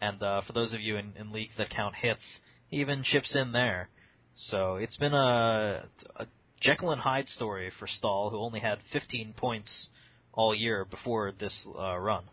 [0.00, 2.22] And uh, for those of you in, in leagues that count hits,
[2.68, 3.88] he even chips in there.
[4.34, 5.84] So it's been a,
[6.16, 6.26] a
[6.60, 9.88] Jekyll and Hyde story for Staal, who only had 15 points
[10.32, 12.24] all year before this uh, run.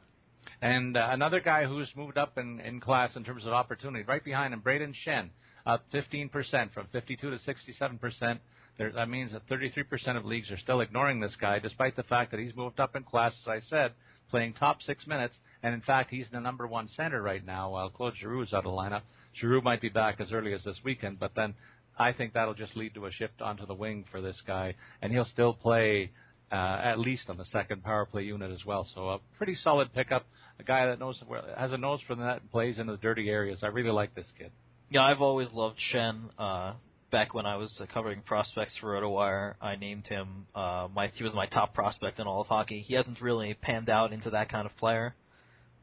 [0.61, 4.23] And uh, another guy who's moved up in, in class in terms of opportunity, right
[4.23, 5.29] behind him, Brayden Schenn,
[5.65, 6.31] up 15%
[6.73, 8.39] from 52 to 67%.
[8.79, 12.31] There, that means that 33% of leagues are still ignoring this guy, despite the fact
[12.31, 13.91] that he's moved up in class, as I said,
[14.31, 15.35] playing top six minutes.
[15.61, 18.65] And in fact, he's the number one center right now while Claude Giroux is out
[18.65, 19.01] of lineup.
[19.35, 21.55] Giroux might be back as early as this weekend, but then
[21.97, 25.11] I think that'll just lead to a shift onto the wing for this guy, and
[25.11, 26.11] he'll still play
[26.49, 28.87] uh, at least on the second power play unit as well.
[28.95, 30.25] So a pretty solid pickup.
[30.57, 31.21] A guy that knows
[31.57, 33.59] has a nose for the net and plays in the dirty areas.
[33.61, 34.51] I really like this kid.
[34.89, 36.29] Yeah, I've always loved Schenn.
[36.39, 36.73] Uh,
[37.11, 41.23] back when I was uh, covering prospects for RotoWire, I named him uh, my he
[41.23, 42.83] was my top prospect in all of hockey.
[42.85, 45.15] He hasn't really panned out into that kind of player,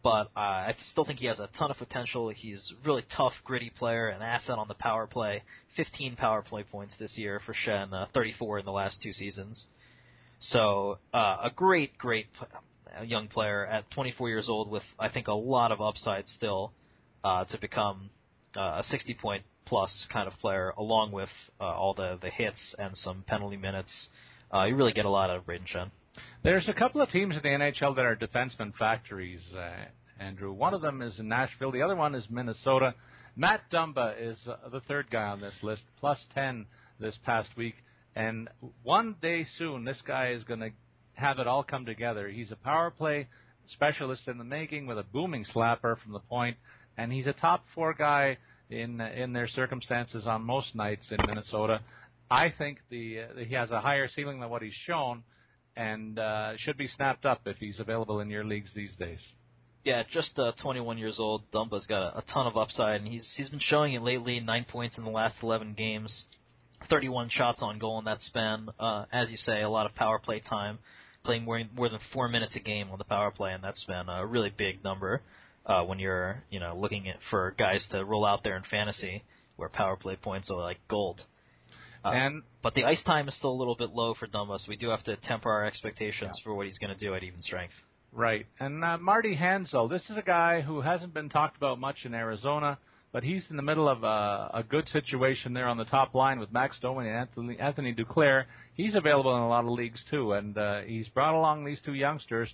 [0.02, 2.28] but uh, I still think he has a ton of potential.
[2.34, 5.42] He's a really tough, gritty player, an asset on the power play.
[5.76, 9.66] 15 power play points this year for Schenn, uh, 34 in the last two seasons.
[10.40, 12.26] So uh, a great, great
[13.04, 16.72] young player at 24 years old with I think a lot of upside still
[17.24, 18.10] uh, to become
[18.56, 21.28] uh, a 60 point plus kind of player, along with
[21.60, 23.90] uh, all the the hits and some penalty minutes.
[24.52, 25.90] Uh, you really get a lot out of Brayden Schenn.
[26.42, 29.86] There's a couple of teams in the NHL that are defenseman factories, uh,
[30.18, 30.52] Andrew.
[30.52, 31.72] One of them is Nashville.
[31.72, 32.94] The other one is Minnesota.
[33.34, 36.66] Matt Dumba is uh, the third guy on this list, plus 10
[36.98, 37.74] this past week.
[38.14, 38.48] And
[38.82, 40.70] one day soon, this guy is going to
[41.14, 42.28] have it all come together.
[42.28, 43.28] He's a power play
[43.72, 46.56] specialist in the making with a booming slapper from the point,
[46.96, 48.38] and he's a top four guy
[48.70, 51.80] in in their circumstances on most nights in Minnesota.
[52.30, 55.22] I think the uh, he has a higher ceiling than what he's shown,
[55.76, 59.20] and uh, should be snapped up if he's available in your leagues these days.
[59.84, 61.48] Yeah, just uh, 21 years old.
[61.52, 64.40] Dumba's got a, a ton of upside, and he's he's been showing it lately.
[64.40, 66.24] Nine points in the last 11 games,
[66.90, 68.68] 31 shots on goal in that span.
[68.80, 70.80] Uh, as you say, a lot of power play time,
[71.24, 74.08] playing more more than four minutes a game on the power play in that span.
[74.08, 75.22] A really big number
[75.86, 79.24] when you're you know looking at for guys to roll out there in fantasy
[79.56, 81.20] where power play points are like gold.
[82.04, 84.66] Uh, and but the ice time is still a little bit low for Dumba, so
[84.68, 86.44] we do have to temper our expectations yeah.
[86.44, 87.74] for what he's going to do at even strength.
[88.12, 91.96] Right, and uh, Marty Hanzal, this is a guy who hasn't been talked about much
[92.04, 92.78] in Arizona,
[93.12, 96.38] but he's in the middle of a, a good situation there on the top line
[96.38, 98.44] with Max Domi and Anthony, Anthony Duclair.
[98.74, 101.94] He's available in a lot of leagues too, and uh, he's brought along these two
[101.94, 102.48] youngsters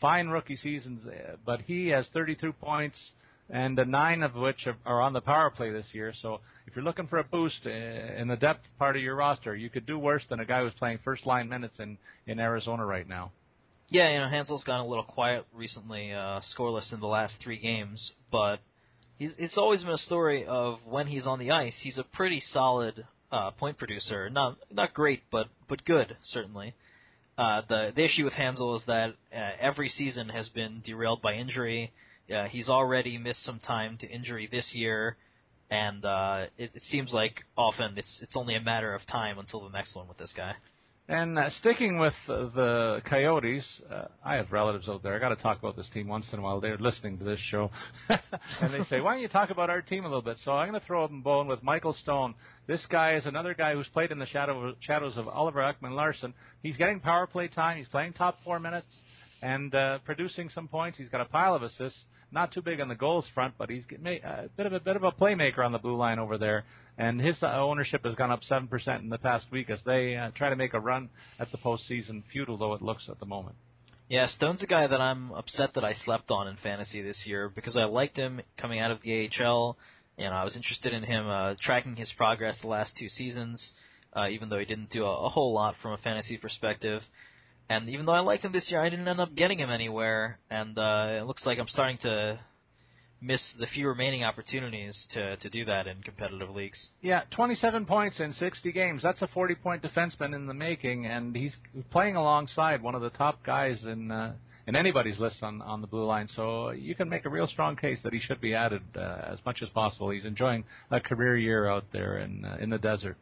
[0.00, 2.96] fine rookie seasons, uh, but he has 32 points
[3.50, 6.14] and nine of which are on the power play this year.
[6.22, 9.54] So if you're looking for a boost uh, in the depth part of your roster,
[9.54, 12.84] you could do worse than a guy who's playing first line minutes in in Arizona
[12.84, 13.32] right now.
[13.90, 17.58] Yeah, you know Hanzal's gone a little quiet recently, uh, scoreless in the last three
[17.58, 18.60] games, but
[19.18, 22.42] he's it's always been a story of when he's on the ice, he's a pretty
[22.52, 24.30] solid uh, point producer.
[24.30, 26.74] Not not great, but but good certainly.
[27.36, 31.34] Uh, the the issue with Hanzal is that uh, every season has been derailed by
[31.34, 31.92] injury.
[32.34, 35.16] Uh, he's already missed some time to injury this year,
[35.70, 39.64] and uh, it, it seems like often it's it's only a matter of time until
[39.64, 40.54] the next one with this guy.
[41.06, 43.62] And uh, sticking with uh, the Coyotes,
[43.92, 45.14] uh, I have relatives out there.
[45.14, 46.62] I got to talk about this team once in a while.
[46.62, 47.70] They're listening to this show,
[48.08, 50.70] and they say, "Why don't you talk about our team a little bit?" So I'm
[50.70, 52.34] going to throw them bone with Michael Stone.
[52.66, 56.32] This guy is another guy who's played in the shadow, shadows of Oliver Ekman-Larsson.
[56.62, 57.76] He's getting power play time.
[57.76, 58.86] He's playing top four minutes
[59.42, 60.96] and uh, producing some points.
[60.96, 62.00] He's got a pile of assists.
[62.34, 65.04] Not too big on the goals front, but he's a bit of a bit of
[65.04, 66.64] a playmaker on the blue line over there.
[66.98, 70.16] And his uh, ownership has gone up seven percent in the past week as they
[70.16, 73.26] uh, try to make a run at the postseason, futile though it looks at the
[73.26, 73.56] moment.
[74.08, 77.48] Yeah, Stone's a guy that I'm upset that I slept on in fantasy this year
[77.48, 79.78] because I liked him coming out of the AHL.
[80.18, 83.72] You know, I was interested in him uh, tracking his progress the last two seasons,
[84.14, 87.00] uh, even though he didn't do a, a whole lot from a fantasy perspective.
[87.68, 90.38] And even though I liked him this year, I didn't end up getting him anywhere.
[90.50, 92.38] And uh, it looks like I'm starting to
[93.24, 96.78] miss the few remaining opportunities to to do that in competitive leagues.
[97.00, 99.02] Yeah, 27 points in 60 games.
[99.02, 101.54] That's a 40 point defenseman in the making, and he's
[101.90, 104.34] playing alongside one of the top guys in uh,
[104.66, 106.28] in anybody's list on on the blue line.
[106.36, 109.38] So you can make a real strong case that he should be added uh, as
[109.46, 110.10] much as possible.
[110.10, 113.16] He's enjoying a career year out there in uh, in the desert.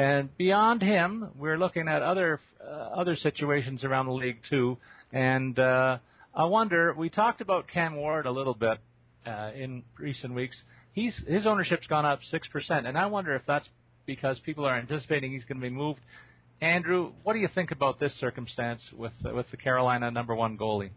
[0.00, 4.78] And beyond him, we're looking at other uh, other situations around the league too.
[5.12, 5.98] And uh,
[6.34, 6.94] I wonder.
[6.96, 8.78] We talked about Cam Ward a little bit
[9.26, 10.56] uh, in recent weeks.
[10.94, 13.68] He's his ownership's gone up six percent, and I wonder if that's
[14.06, 16.00] because people are anticipating he's going to be moved.
[16.62, 20.56] Andrew, what do you think about this circumstance with uh, with the Carolina number one
[20.56, 20.92] goalie?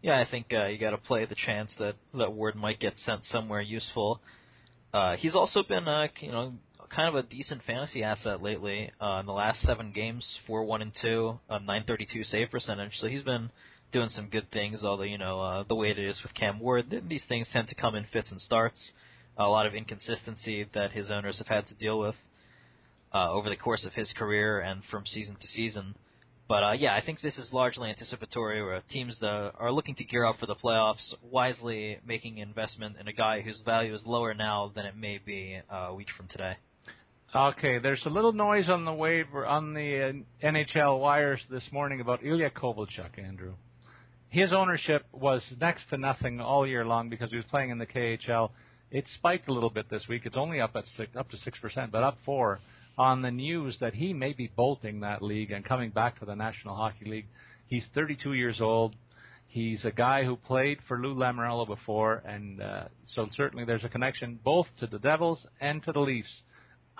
[0.00, 2.94] Yeah, I think uh, you got to play the chance that that Ward might get
[3.04, 4.22] sent somewhere useful.
[4.94, 6.54] Uh, he's also been, uh, you know,
[6.94, 8.90] kind of a decent fantasy asset lately.
[9.00, 12.92] Uh, in the last seven games, four one and two, a 932 save percentage.
[12.98, 13.50] So he's been
[13.92, 14.82] doing some good things.
[14.84, 17.74] Although you know uh, the way it is with Cam Ward, these things tend to
[17.74, 18.92] come in fits and starts.
[19.38, 22.16] A lot of inconsistency that his owners have had to deal with
[23.14, 25.94] uh, over the course of his career and from season to season.
[26.48, 30.04] But uh, yeah, I think this is largely anticipatory, where teams that are looking to
[30.04, 34.34] gear up for the playoffs, wisely making investment in a guy whose value is lower
[34.34, 36.56] now than it may be uh, a week from today.
[37.32, 42.00] Okay, there's a little noise on the waiver on the uh, NHL wires this morning
[42.00, 43.52] about Ilya Kovalchuk, Andrew.
[44.30, 47.86] His ownership was next to nothing all year long because he was playing in the
[47.86, 48.50] KHL.
[48.90, 50.22] It spiked a little bit this week.
[50.24, 52.58] It's only up at six, up to six percent, but up four
[52.98, 56.34] on the news that he may be bolting that league and coming back to the
[56.34, 57.26] National Hockey League.
[57.68, 58.96] He's 32 years old.
[59.46, 63.88] He's a guy who played for Lou Lamoriello before, and uh, so certainly there's a
[63.88, 66.42] connection both to the Devils and to the Leafs.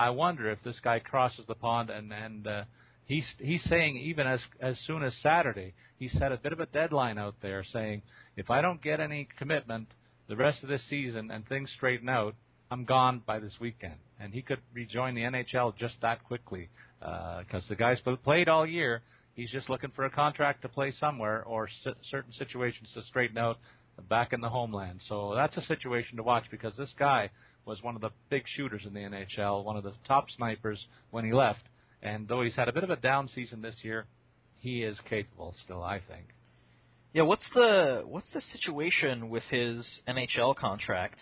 [0.00, 2.64] I wonder if this guy crosses the pond and and uh,
[3.06, 6.66] he's he's saying even as as soon as Saturday he set a bit of a
[6.66, 8.02] deadline out there saying
[8.36, 9.88] if I don't get any commitment
[10.28, 12.34] the rest of this season and things straighten out
[12.70, 13.96] I'm gone by this weekend.
[14.20, 16.68] And he could rejoin the NHL just that quickly
[17.00, 19.02] because uh, the guy's played all year.
[19.34, 23.38] He's just looking for a contract to play somewhere or c- certain situations to straighten
[23.38, 23.58] out
[24.08, 25.00] back in the homeland.
[25.08, 27.30] So that's a situation to watch because this guy
[27.70, 31.24] was one of the big shooters in the NHL, one of the top snipers when
[31.24, 31.62] he left.
[32.02, 34.06] And though he's had a bit of a down season this year,
[34.59, 36.26] he is capable still, I think.
[37.12, 41.18] Yeah, what's the what's the situation with his NHL contract?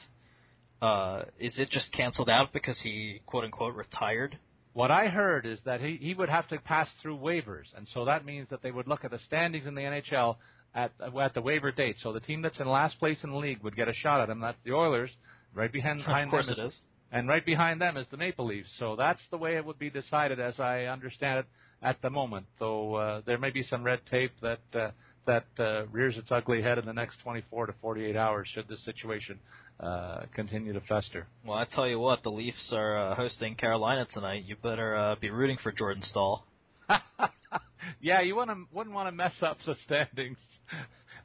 [0.81, 4.39] Uh, is it just canceled out because he quote unquote retired?
[4.73, 8.05] What I heard is that he, he would have to pass through waivers, and so
[8.05, 10.37] that means that they would look at the standings in the NHL
[10.75, 11.97] at at the waiver date.
[12.03, 14.29] So the team that's in last place in the league would get a shot at
[14.29, 14.41] him.
[14.41, 15.11] That's the Oilers.
[15.55, 16.75] Right behind, behind of course them it is.
[17.11, 18.69] And right behind them is the Maple Leafs.
[18.79, 21.47] So that's the way it would be decided, as I understand it
[21.83, 22.47] at the moment.
[22.59, 24.91] Though uh, there may be some red tape that uh,
[25.27, 28.83] that uh, rears its ugly head in the next 24 to 48 hours should this
[28.85, 29.39] situation
[29.79, 31.27] uh, continue to fester.
[31.47, 34.45] Well, I tell you what, the Leafs are uh, hosting Carolina tonight.
[34.47, 36.45] You better uh, be rooting for Jordan Staal.
[38.01, 40.39] yeah, you want to wouldn't want to mess up the standings.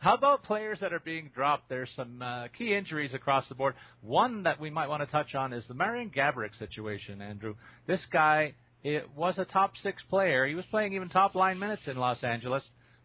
[0.04, 1.70] How about players that are being dropped?
[1.70, 3.74] There's some uh, key injuries across the board.
[4.02, 7.56] One that we might want to touch on is the Marian Gaborik situation, Andrew.
[7.88, 10.46] This guy it was a top six player.
[10.46, 12.64] He was playing even top line minutes in Los Angeles,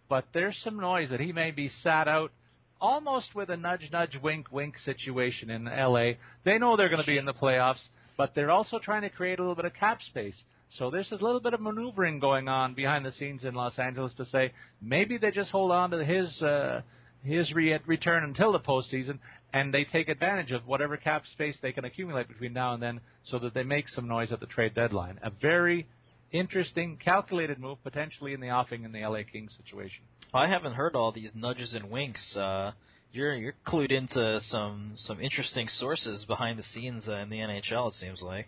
[0.08, 2.32] but there's some noise that he may be sat out
[2.80, 6.14] almost with a nudge, nudge, wink, wink situation in LA.
[6.44, 9.38] They know they're going to be in the playoffs, but they're also trying to create
[9.38, 10.34] a little bit of cap space.
[10.76, 14.12] So there's a little bit of maneuvering going on behind the scenes in Los Angeles
[14.18, 14.52] to say
[14.82, 16.82] maybe they just hold on to his uh,
[17.24, 19.18] his re- return until the postseason,
[19.52, 23.00] and they take advantage of whatever cap space they can accumulate between now and then,
[23.24, 25.18] so that they make some noise at the trade deadline.
[25.22, 25.86] A very
[26.32, 30.02] interesting, calculated move, potentially in the offing in the LA Kings situation.
[30.34, 32.36] I haven't heard all these nudges and winks.
[32.36, 32.72] Uh,
[33.12, 37.88] you're you're clued into some some interesting sources behind the scenes uh, in the NHL.
[37.88, 38.46] It seems like.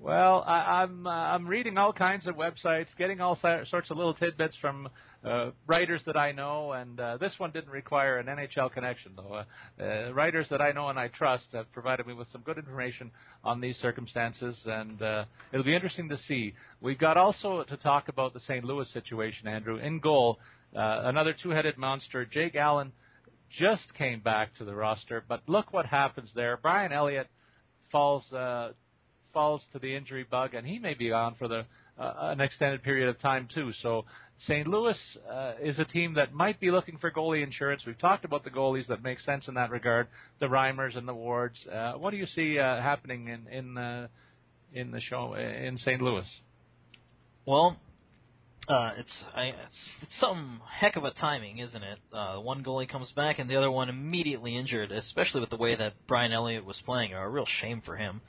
[0.00, 4.14] Well, I, I'm uh, I'm reading all kinds of websites, getting all sorts of little
[4.14, 4.88] tidbits from
[5.24, 9.42] uh, writers that I know, and uh, this one didn't require an NHL connection, though.
[9.80, 12.58] Uh, uh, writers that I know and I trust have provided me with some good
[12.58, 13.10] information
[13.42, 16.54] on these circumstances, and uh, it'll be interesting to see.
[16.80, 18.64] We've got also to talk about the St.
[18.64, 19.78] Louis situation, Andrew.
[19.78, 20.38] In goal,
[20.76, 22.92] uh, another two-headed monster, Jake Allen
[23.58, 26.56] just came back to the roster, but look what happens there.
[26.56, 27.26] Brian Elliott
[27.90, 28.70] falls uh,
[29.38, 31.64] falls to the injury bug, and he may be on for the
[31.96, 33.70] uh, an extended period of time too.
[33.82, 34.04] So
[34.48, 34.66] St.
[34.66, 34.96] Louis
[35.30, 37.82] uh, is a team that might be looking for goalie insurance.
[37.86, 40.08] We've talked about the goalies that make sense in that regard,
[40.40, 41.54] the Reimers and the Wards.
[41.72, 44.08] Uh, what do you see uh, happening in in uh,
[44.72, 46.02] in the show in St.
[46.02, 46.26] Louis?
[47.46, 47.76] Well,
[48.68, 51.98] uh, it's, I, it's it's some heck of a timing, isn't it?
[52.12, 55.76] Uh, one goalie comes back and the other one immediately injured, especially with the way
[55.76, 57.14] that Brian Elliott was playing.
[57.14, 58.20] A real shame for him.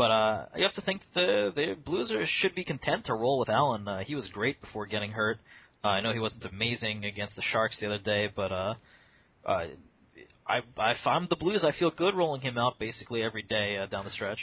[0.00, 3.38] But uh, you have to think the the Blues are, should be content to roll
[3.38, 3.86] with Allen.
[3.86, 5.36] Uh, he was great before getting hurt.
[5.84, 8.74] Uh, I know he wasn't amazing against the Sharks the other day, but uh,
[9.44, 9.66] uh,
[10.48, 10.62] I,
[11.04, 14.10] I'm the Blues, I feel good rolling him out basically every day uh, down the
[14.10, 14.38] stretch.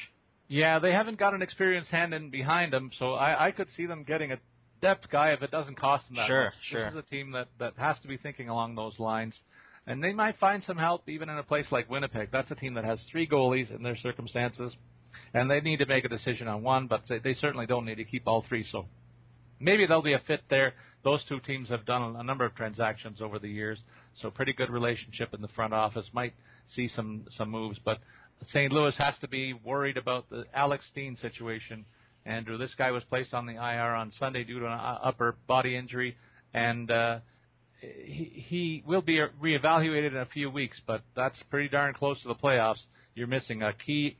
[0.47, 3.87] Yeah, they haven't got an experienced hand in behind them, so I, I could see
[3.87, 4.37] them getting a
[4.83, 6.53] depth guy if it doesn't cost them that sure, much.
[6.69, 9.33] Sure, This is a team that that has to be thinking along those lines,
[9.87, 12.29] and they might find some help even in a place like Winnipeg.
[12.31, 14.75] That's a team that has three goalies in their circumstances,
[15.33, 18.03] and they need to make a decision on one, but they, certainly don't need to
[18.03, 18.65] keep all three.
[18.71, 18.85] So
[19.59, 20.73] maybe there'll be a fit there.
[21.03, 23.79] Those two teams have done a number of transactions over the years,
[24.21, 26.05] so pretty good relationship in the front office.
[26.11, 26.33] Might
[26.75, 27.99] see some some moves, but
[28.49, 28.71] St.
[28.71, 31.85] Louis has to be worried about the Alex Steen situation.
[32.25, 35.75] Andrew, this guy was placed on the IR on Sunday due to an upper body
[35.75, 36.17] injury,
[36.53, 37.19] and uh,
[37.79, 40.79] he, he will be reevaluated in a few weeks.
[40.85, 42.81] But that's pretty darn close to the playoffs.
[43.15, 44.17] You're missing a key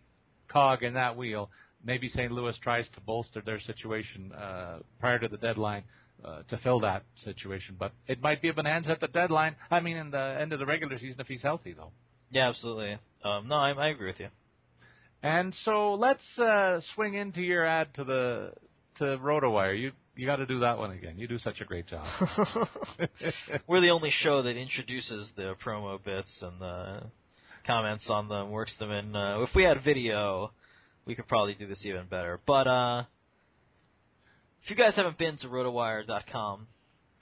[0.52, 1.50] cog in that wheel.
[1.84, 2.32] Maybe St.
[2.32, 5.84] Louis tries to bolster their situation uh, prior to the deadline
[6.24, 7.76] uh, to fill that situation.
[7.78, 9.56] But it might be a bonanza at the deadline.
[9.70, 11.92] I mean, in the end of the regular season if he's healthy, though.
[12.32, 12.98] Yeah, absolutely.
[13.24, 14.28] Um, no, I, I agree with you.
[15.24, 18.54] And so let's uh, swing into your ad to the
[18.98, 19.80] to RotoWire.
[19.80, 21.18] You you got to do that one again.
[21.18, 22.06] You do such a great job.
[23.68, 27.04] We're the only show that introduces the promo bits and the
[27.68, 29.16] comments on them, works them in.
[29.16, 30.52] Uh, if we had video,
[31.06, 32.40] we could probably do this even better.
[32.48, 33.04] But uh,
[34.64, 36.68] if you guys haven't been to rotowire.com,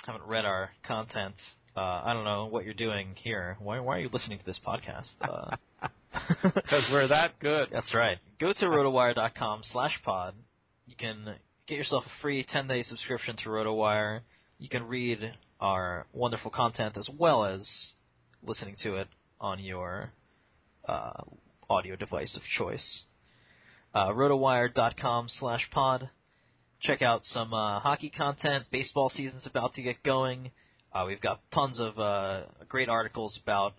[0.06, 1.36] haven't read our content,
[1.76, 3.58] uh, I don't know what you're doing here.
[3.60, 5.10] Why, why are you listening to this podcast?
[5.22, 5.58] Uh,
[6.44, 7.70] because we're that good.
[7.72, 8.18] That's right.
[8.40, 10.36] Go to rotowire.com slash pod.
[10.88, 11.36] You can
[11.68, 14.22] get yourself a free 10-day subscription to RotoWire.
[14.60, 17.68] You can read our wonderful content as well as
[18.46, 19.08] listening to it
[19.42, 20.12] on your
[20.88, 21.24] uh,
[21.70, 23.04] audio device of choice.
[23.94, 26.10] Uh, rotowire.com slash pod.
[26.82, 28.66] Check out some uh, hockey content.
[28.72, 30.52] Baseball season's about to get going.
[30.94, 33.74] Uh, we've got tons of uh, great articles about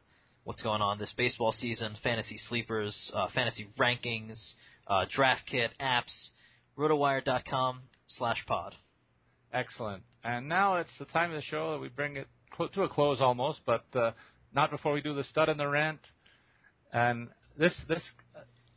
[0.44, 4.36] what's going on this baseball season, fantasy sleepers, uh, fantasy rankings,
[4.86, 6.30] uh, draft kit, apps,
[6.78, 7.80] rotowire.com
[8.16, 8.74] slash pod.
[9.52, 10.02] Excellent.
[10.24, 12.28] And now it's the time of the show that we bring it
[12.74, 14.12] to a close almost, but uh,
[14.54, 16.00] not before we do the stud and the rent.
[16.96, 17.28] And
[17.58, 18.00] this this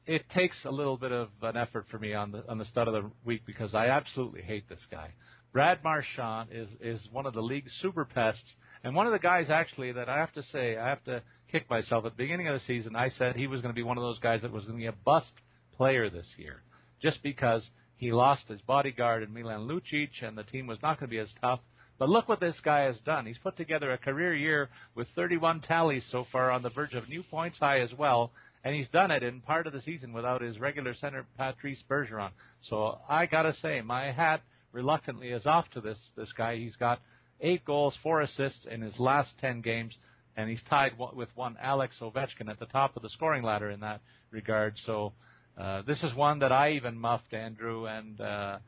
[0.05, 2.89] it takes a little bit of an effort for me on the on the stud
[2.89, 5.13] of the week because I absolutely hate this guy.
[5.53, 9.49] Brad Marchand is is one of the league's super pests, and one of the guys
[9.49, 12.55] actually that I have to say I have to kick myself at the beginning of
[12.55, 12.93] the season.
[12.93, 14.81] I said he was going to be one of those guys that was going to
[14.81, 15.31] be a bust
[15.77, 16.61] player this year,
[17.01, 17.63] just because
[17.95, 21.19] he lost his bodyguard in Milan Lucic, and the team was not going to be
[21.19, 21.61] as tough.
[21.99, 23.25] But look what this guy has done.
[23.25, 27.09] He's put together a career year with 31 tallies so far on the verge of
[27.09, 28.31] new points high as well.
[28.63, 32.31] And he's done it in part of the season without his regular center Patrice Bergeron.
[32.69, 34.41] So I gotta say, my hat
[34.71, 36.55] reluctantly is off to this this guy.
[36.55, 36.99] He's got
[37.41, 39.95] eight goals, four assists in his last ten games,
[40.35, 43.79] and he's tied with one Alex Ovechkin at the top of the scoring ladder in
[43.79, 44.75] that regard.
[44.85, 45.13] So
[45.57, 48.59] uh, this is one that I even muffed Andrew, and uh,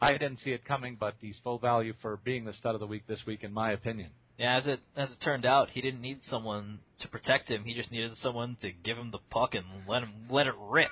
[0.00, 2.86] I didn't see it coming, but he's full value for being the stud of the
[2.86, 4.10] week this week, in my opinion.
[4.38, 7.64] Yeah, as it as it turned out, he didn't need someone to protect him.
[7.64, 10.90] He just needed someone to give him the puck and let him let it rip.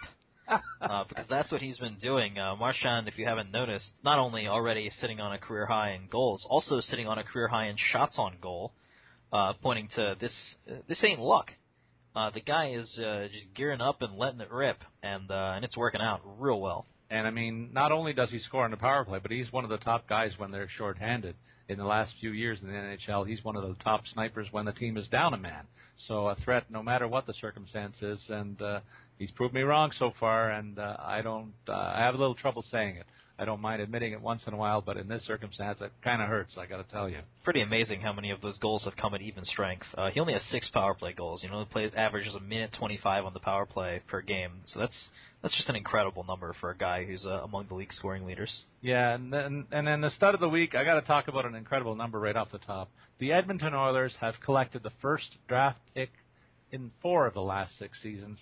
[0.81, 2.39] uh, because that's what he's been doing.
[2.39, 6.09] Uh, Marchand, if you haven't noticed, not only already sitting on a career high in
[6.11, 8.73] goals, also sitting on a career high in shots on goal,
[9.33, 10.33] uh, pointing to this.
[10.71, 11.53] Uh, this ain't luck.
[12.17, 15.65] Uh, the guy is uh, just gearing up and letting it rip, and uh, and
[15.65, 16.87] it's working out real well.
[17.11, 19.65] And I mean, not only does he score on the power play, but he's one
[19.65, 21.35] of the top guys when they're shorthanded.
[21.69, 24.65] In the last few years in the NHL, he's one of the top snipers when
[24.65, 25.67] the team is down a man.
[26.07, 28.21] So a threat, no matter what the circumstances.
[28.29, 28.81] And uh,
[29.19, 31.53] he's proved me wrong so far, and uh, I don't.
[31.69, 33.07] Uh, I have a little trouble saying it.
[33.41, 36.21] I don't mind admitting it once in a while, but in this circumstance, it kind
[36.21, 36.57] of hurts.
[36.59, 37.19] I got to tell you.
[37.45, 39.87] Pretty amazing how many of those goals have come at even strength.
[39.97, 41.45] Uh, he only has six power play goals.
[41.45, 44.51] You know, the play averages a minute 25 on the power play per game.
[44.67, 45.09] So that's
[45.41, 48.53] that's just an incredible number for a guy who's uh, among the league scoring leaders.
[48.83, 51.47] Yeah, and then and then the stud of the week, I got to talk about
[51.47, 52.91] an incredible number right off the top.
[53.21, 56.11] The Edmonton Oilers have collected the first draft pick
[56.73, 58.39] in four of the last six seasons,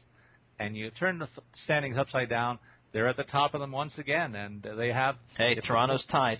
[0.59, 1.29] and you turn the
[1.65, 2.59] standings upside down
[2.97, 5.17] they're at the top of them once again, and they have.
[5.37, 6.39] Hey, Toronto's tied.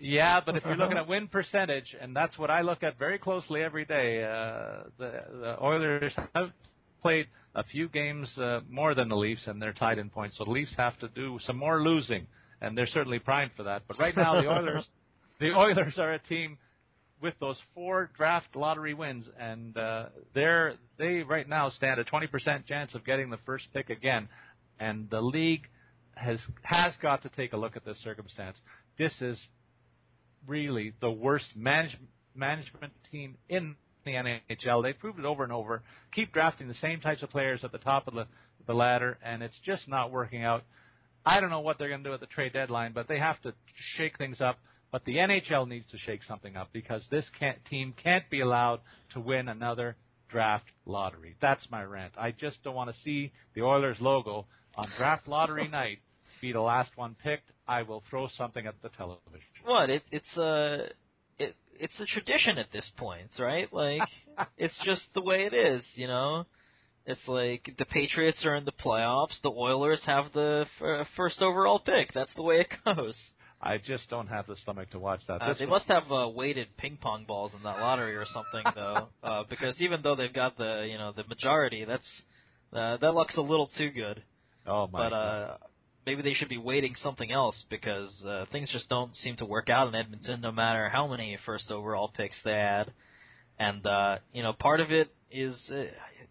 [0.00, 3.18] Yeah, but if you're looking at win percentage, and that's what I look at very
[3.18, 6.50] closely every day, uh, the, the Oilers have
[7.02, 10.38] played a few games uh, more than the Leafs, and they're tied in points.
[10.38, 12.26] So the Leafs have to do some more losing,
[12.60, 13.82] and they're certainly primed for that.
[13.86, 14.88] But right now, the Oilers,
[15.38, 16.58] the Oilers are a team
[17.22, 22.66] with those four draft lottery wins, and uh, they're they right now stand a 20%
[22.66, 24.28] chance of getting the first pick again,
[24.80, 25.62] and the league
[26.14, 28.56] has has got to take a look at this circumstance.
[28.98, 29.38] This is
[30.46, 31.96] really the worst manage,
[32.34, 34.82] management team in the NHL.
[34.82, 35.82] They've proved it over and over.
[36.12, 38.26] Keep drafting the same types of players at the top of the,
[38.66, 40.64] the ladder, and it's just not working out.
[41.24, 43.40] I don't know what they're going to do at the trade deadline, but they have
[43.42, 43.54] to
[43.96, 44.58] shake things up.
[44.92, 48.80] But the NHL needs to shake something up because this can't, team can't be allowed
[49.14, 49.96] to win another
[50.28, 51.34] draft lottery.
[51.40, 52.12] That's my rant.
[52.16, 55.98] I just don't want to see the Oilers logo on draft lottery night
[56.42, 59.40] be the last one picked, I will throw something at the television.
[59.64, 59.88] What?
[59.88, 60.88] It, it's a
[61.38, 63.72] it, it's a tradition at this point, right?
[63.72, 64.02] Like
[64.58, 66.44] it's just the way it is, you know.
[67.06, 71.40] It's like the Patriots are in the playoffs, the Oilers have the f- uh, first
[71.40, 72.12] overall pick.
[72.12, 73.16] That's the way it goes.
[73.62, 75.40] I just don't have the stomach to watch that.
[75.40, 79.08] Uh, they must have uh, weighted ping pong balls in that lottery or something, though,
[79.22, 82.06] uh, because even though they've got the you know the majority, that's
[82.72, 84.22] uh, that looks a little too good.
[84.66, 85.08] Oh my!
[85.08, 85.56] But uh,
[86.04, 89.70] maybe they should be waiting something else because uh, things just don't seem to work
[89.70, 92.92] out in Edmonton, no matter how many first overall picks they add.
[93.60, 95.84] And uh, you know, part of it is uh,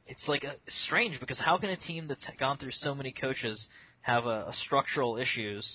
[0.06, 0.56] it's like a,
[0.86, 3.66] strange because how can a team that's gone through so many coaches
[4.02, 5.66] have a, a structural issues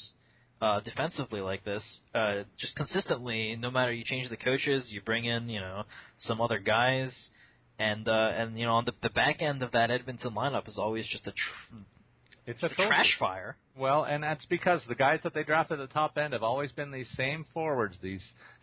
[0.61, 1.83] uh, defensively like this,
[2.15, 5.83] uh, just consistently, no matter you change the coaches, you bring in, you know,
[6.21, 7.13] some other guys,
[7.79, 10.79] and uh, and you know, on the, the back end of that Edmonton lineup is
[10.79, 11.77] always just a tr-
[12.47, 13.57] it's a, trash fire.
[13.77, 16.71] Well, and that's because the guys that they drafted at the top end have always
[16.71, 18.23] been these same forwards, these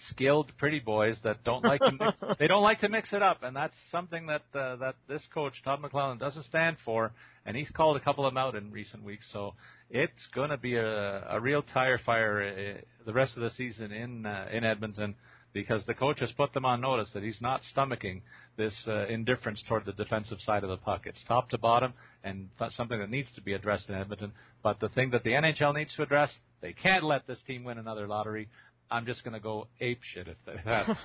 [0.10, 3.44] skilled, pretty boys that don't like to mix, they don't like to mix it up,
[3.44, 7.12] and that's something that uh, that this coach Todd McLellan doesn't stand for,
[7.46, 9.26] and he's called a couple of them out in recent weeks.
[9.34, 9.54] So
[9.90, 13.92] it's going to be a, a real tire fire uh, the rest of the season
[13.92, 15.16] in uh, in Edmonton
[15.54, 18.22] because the coach has put them on notice that he's not stomaching
[18.58, 21.02] this uh, indifference toward the defensive side of the puck.
[21.06, 21.94] It's top to bottom
[22.24, 24.32] and something that needs to be addressed in Edmonton.
[24.64, 26.32] But the thing that the NHL needs to address,
[26.62, 28.50] they can't let this team win another lottery.
[28.92, 30.98] I'm just going to go ape shit if they have.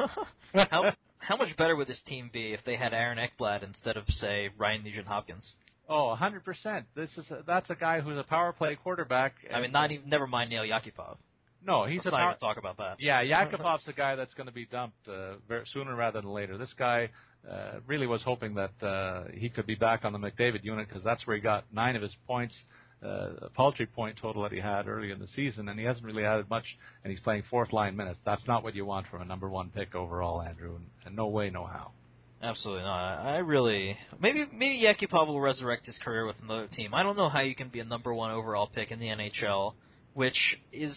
[0.71, 4.05] how, how much better would this team be if they had Aaron Ekblad instead of,
[4.09, 5.55] say, Ryan Nugent Hopkins?
[5.89, 6.85] Oh, 100%.
[6.95, 9.35] This is a, that's a guy who's a power play quarterback.
[9.53, 11.17] I mean, not even never mind Nail Yakupov.
[11.65, 12.97] No, he's Let's not even talk about that.
[13.01, 16.57] Yeah, Yakupov's the guy that's going to be dumped uh, very, sooner rather than later.
[16.57, 17.11] This guy
[17.51, 21.05] uh, really was hoping that uh, he could be back on the McDavid unit because
[21.05, 22.55] that's where he got nine of his points,
[23.03, 26.05] uh, a paltry point total that he had early in the season, and he hasn't
[26.05, 26.65] really added much,
[27.05, 28.19] and he's playing fourth line minutes.
[28.25, 31.27] That's not what you want from a number one pick overall, Andrew, and, and no
[31.27, 31.93] way, no how.
[32.41, 33.19] Absolutely not.
[33.19, 36.95] I really maybe maybe Yakupov will resurrect his career with another team.
[36.95, 39.75] I don't know how you can be a number one overall pick in the NHL,
[40.15, 40.37] which
[40.73, 40.97] is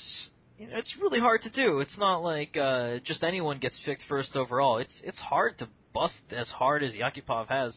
[0.62, 1.80] you know, it's really hard to do.
[1.80, 4.78] It's not like uh, just anyone gets picked first overall.
[4.78, 7.76] It's it's hard to bust as hard as Yakupov has,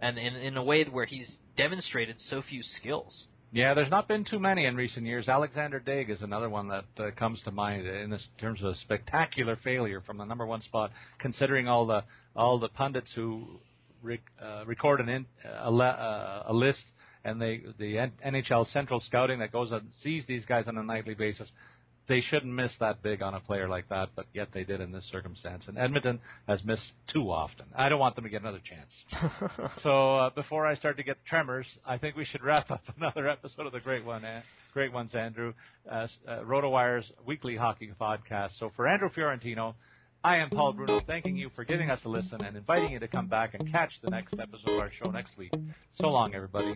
[0.00, 3.24] and in in a way where he's demonstrated so few skills.
[3.52, 5.28] Yeah, there's not been too many in recent years.
[5.28, 8.76] Alexander Daigle is another one that uh, comes to mind in this, terms of a
[8.76, 12.04] spectacular failure from the number one spot, considering all the
[12.36, 13.44] all the pundits who
[14.04, 16.84] rec, uh, record an in, a, uh, a list
[17.24, 21.14] and they the NHL Central Scouting that goes and sees these guys on a nightly
[21.14, 21.48] basis
[22.10, 24.90] they shouldn't miss that big on a player like that, but yet they did in
[24.90, 25.62] this circumstance.
[25.68, 27.66] And Edmonton has missed too often.
[27.72, 29.70] I don't want them to get another chance.
[29.84, 33.28] so uh, before I start to get tremors, I think we should wrap up another
[33.28, 34.42] episode of the Great One, uh,
[34.74, 35.54] Great Ones, Andrew,
[35.88, 38.58] uh, uh, RotoWire's weekly hockey podcast.
[38.58, 39.76] So for Andrew Fiorentino,
[40.24, 43.08] I am Paul Bruno, thanking you for giving us a listen and inviting you to
[43.08, 45.52] come back and catch the next episode of our show next week.
[45.94, 46.74] So long, everybody.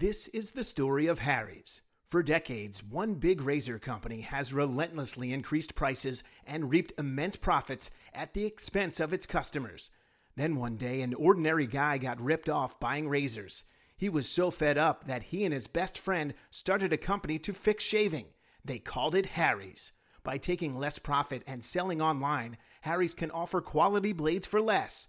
[0.00, 1.82] This is the story of Harry's.
[2.08, 8.32] For decades, one big razor company has relentlessly increased prices and reaped immense profits at
[8.32, 9.90] the expense of its customers.
[10.36, 13.64] Then one day, an ordinary guy got ripped off buying razors.
[13.94, 17.52] He was so fed up that he and his best friend started a company to
[17.52, 18.28] fix shaving.
[18.64, 19.92] They called it Harry's.
[20.22, 25.08] By taking less profit and selling online, Harry's can offer quality blades for less.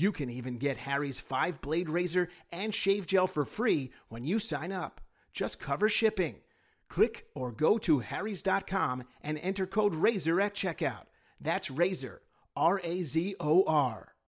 [0.00, 4.38] You can even get Harry's 5 blade razor and shave gel for free when you
[4.38, 5.02] sign up.
[5.34, 6.36] Just cover shipping.
[6.88, 11.04] Click or go to harrys.com and enter code RAZOR at checkout.
[11.38, 12.22] That's RAZOR,
[12.56, 14.09] R A Z O R.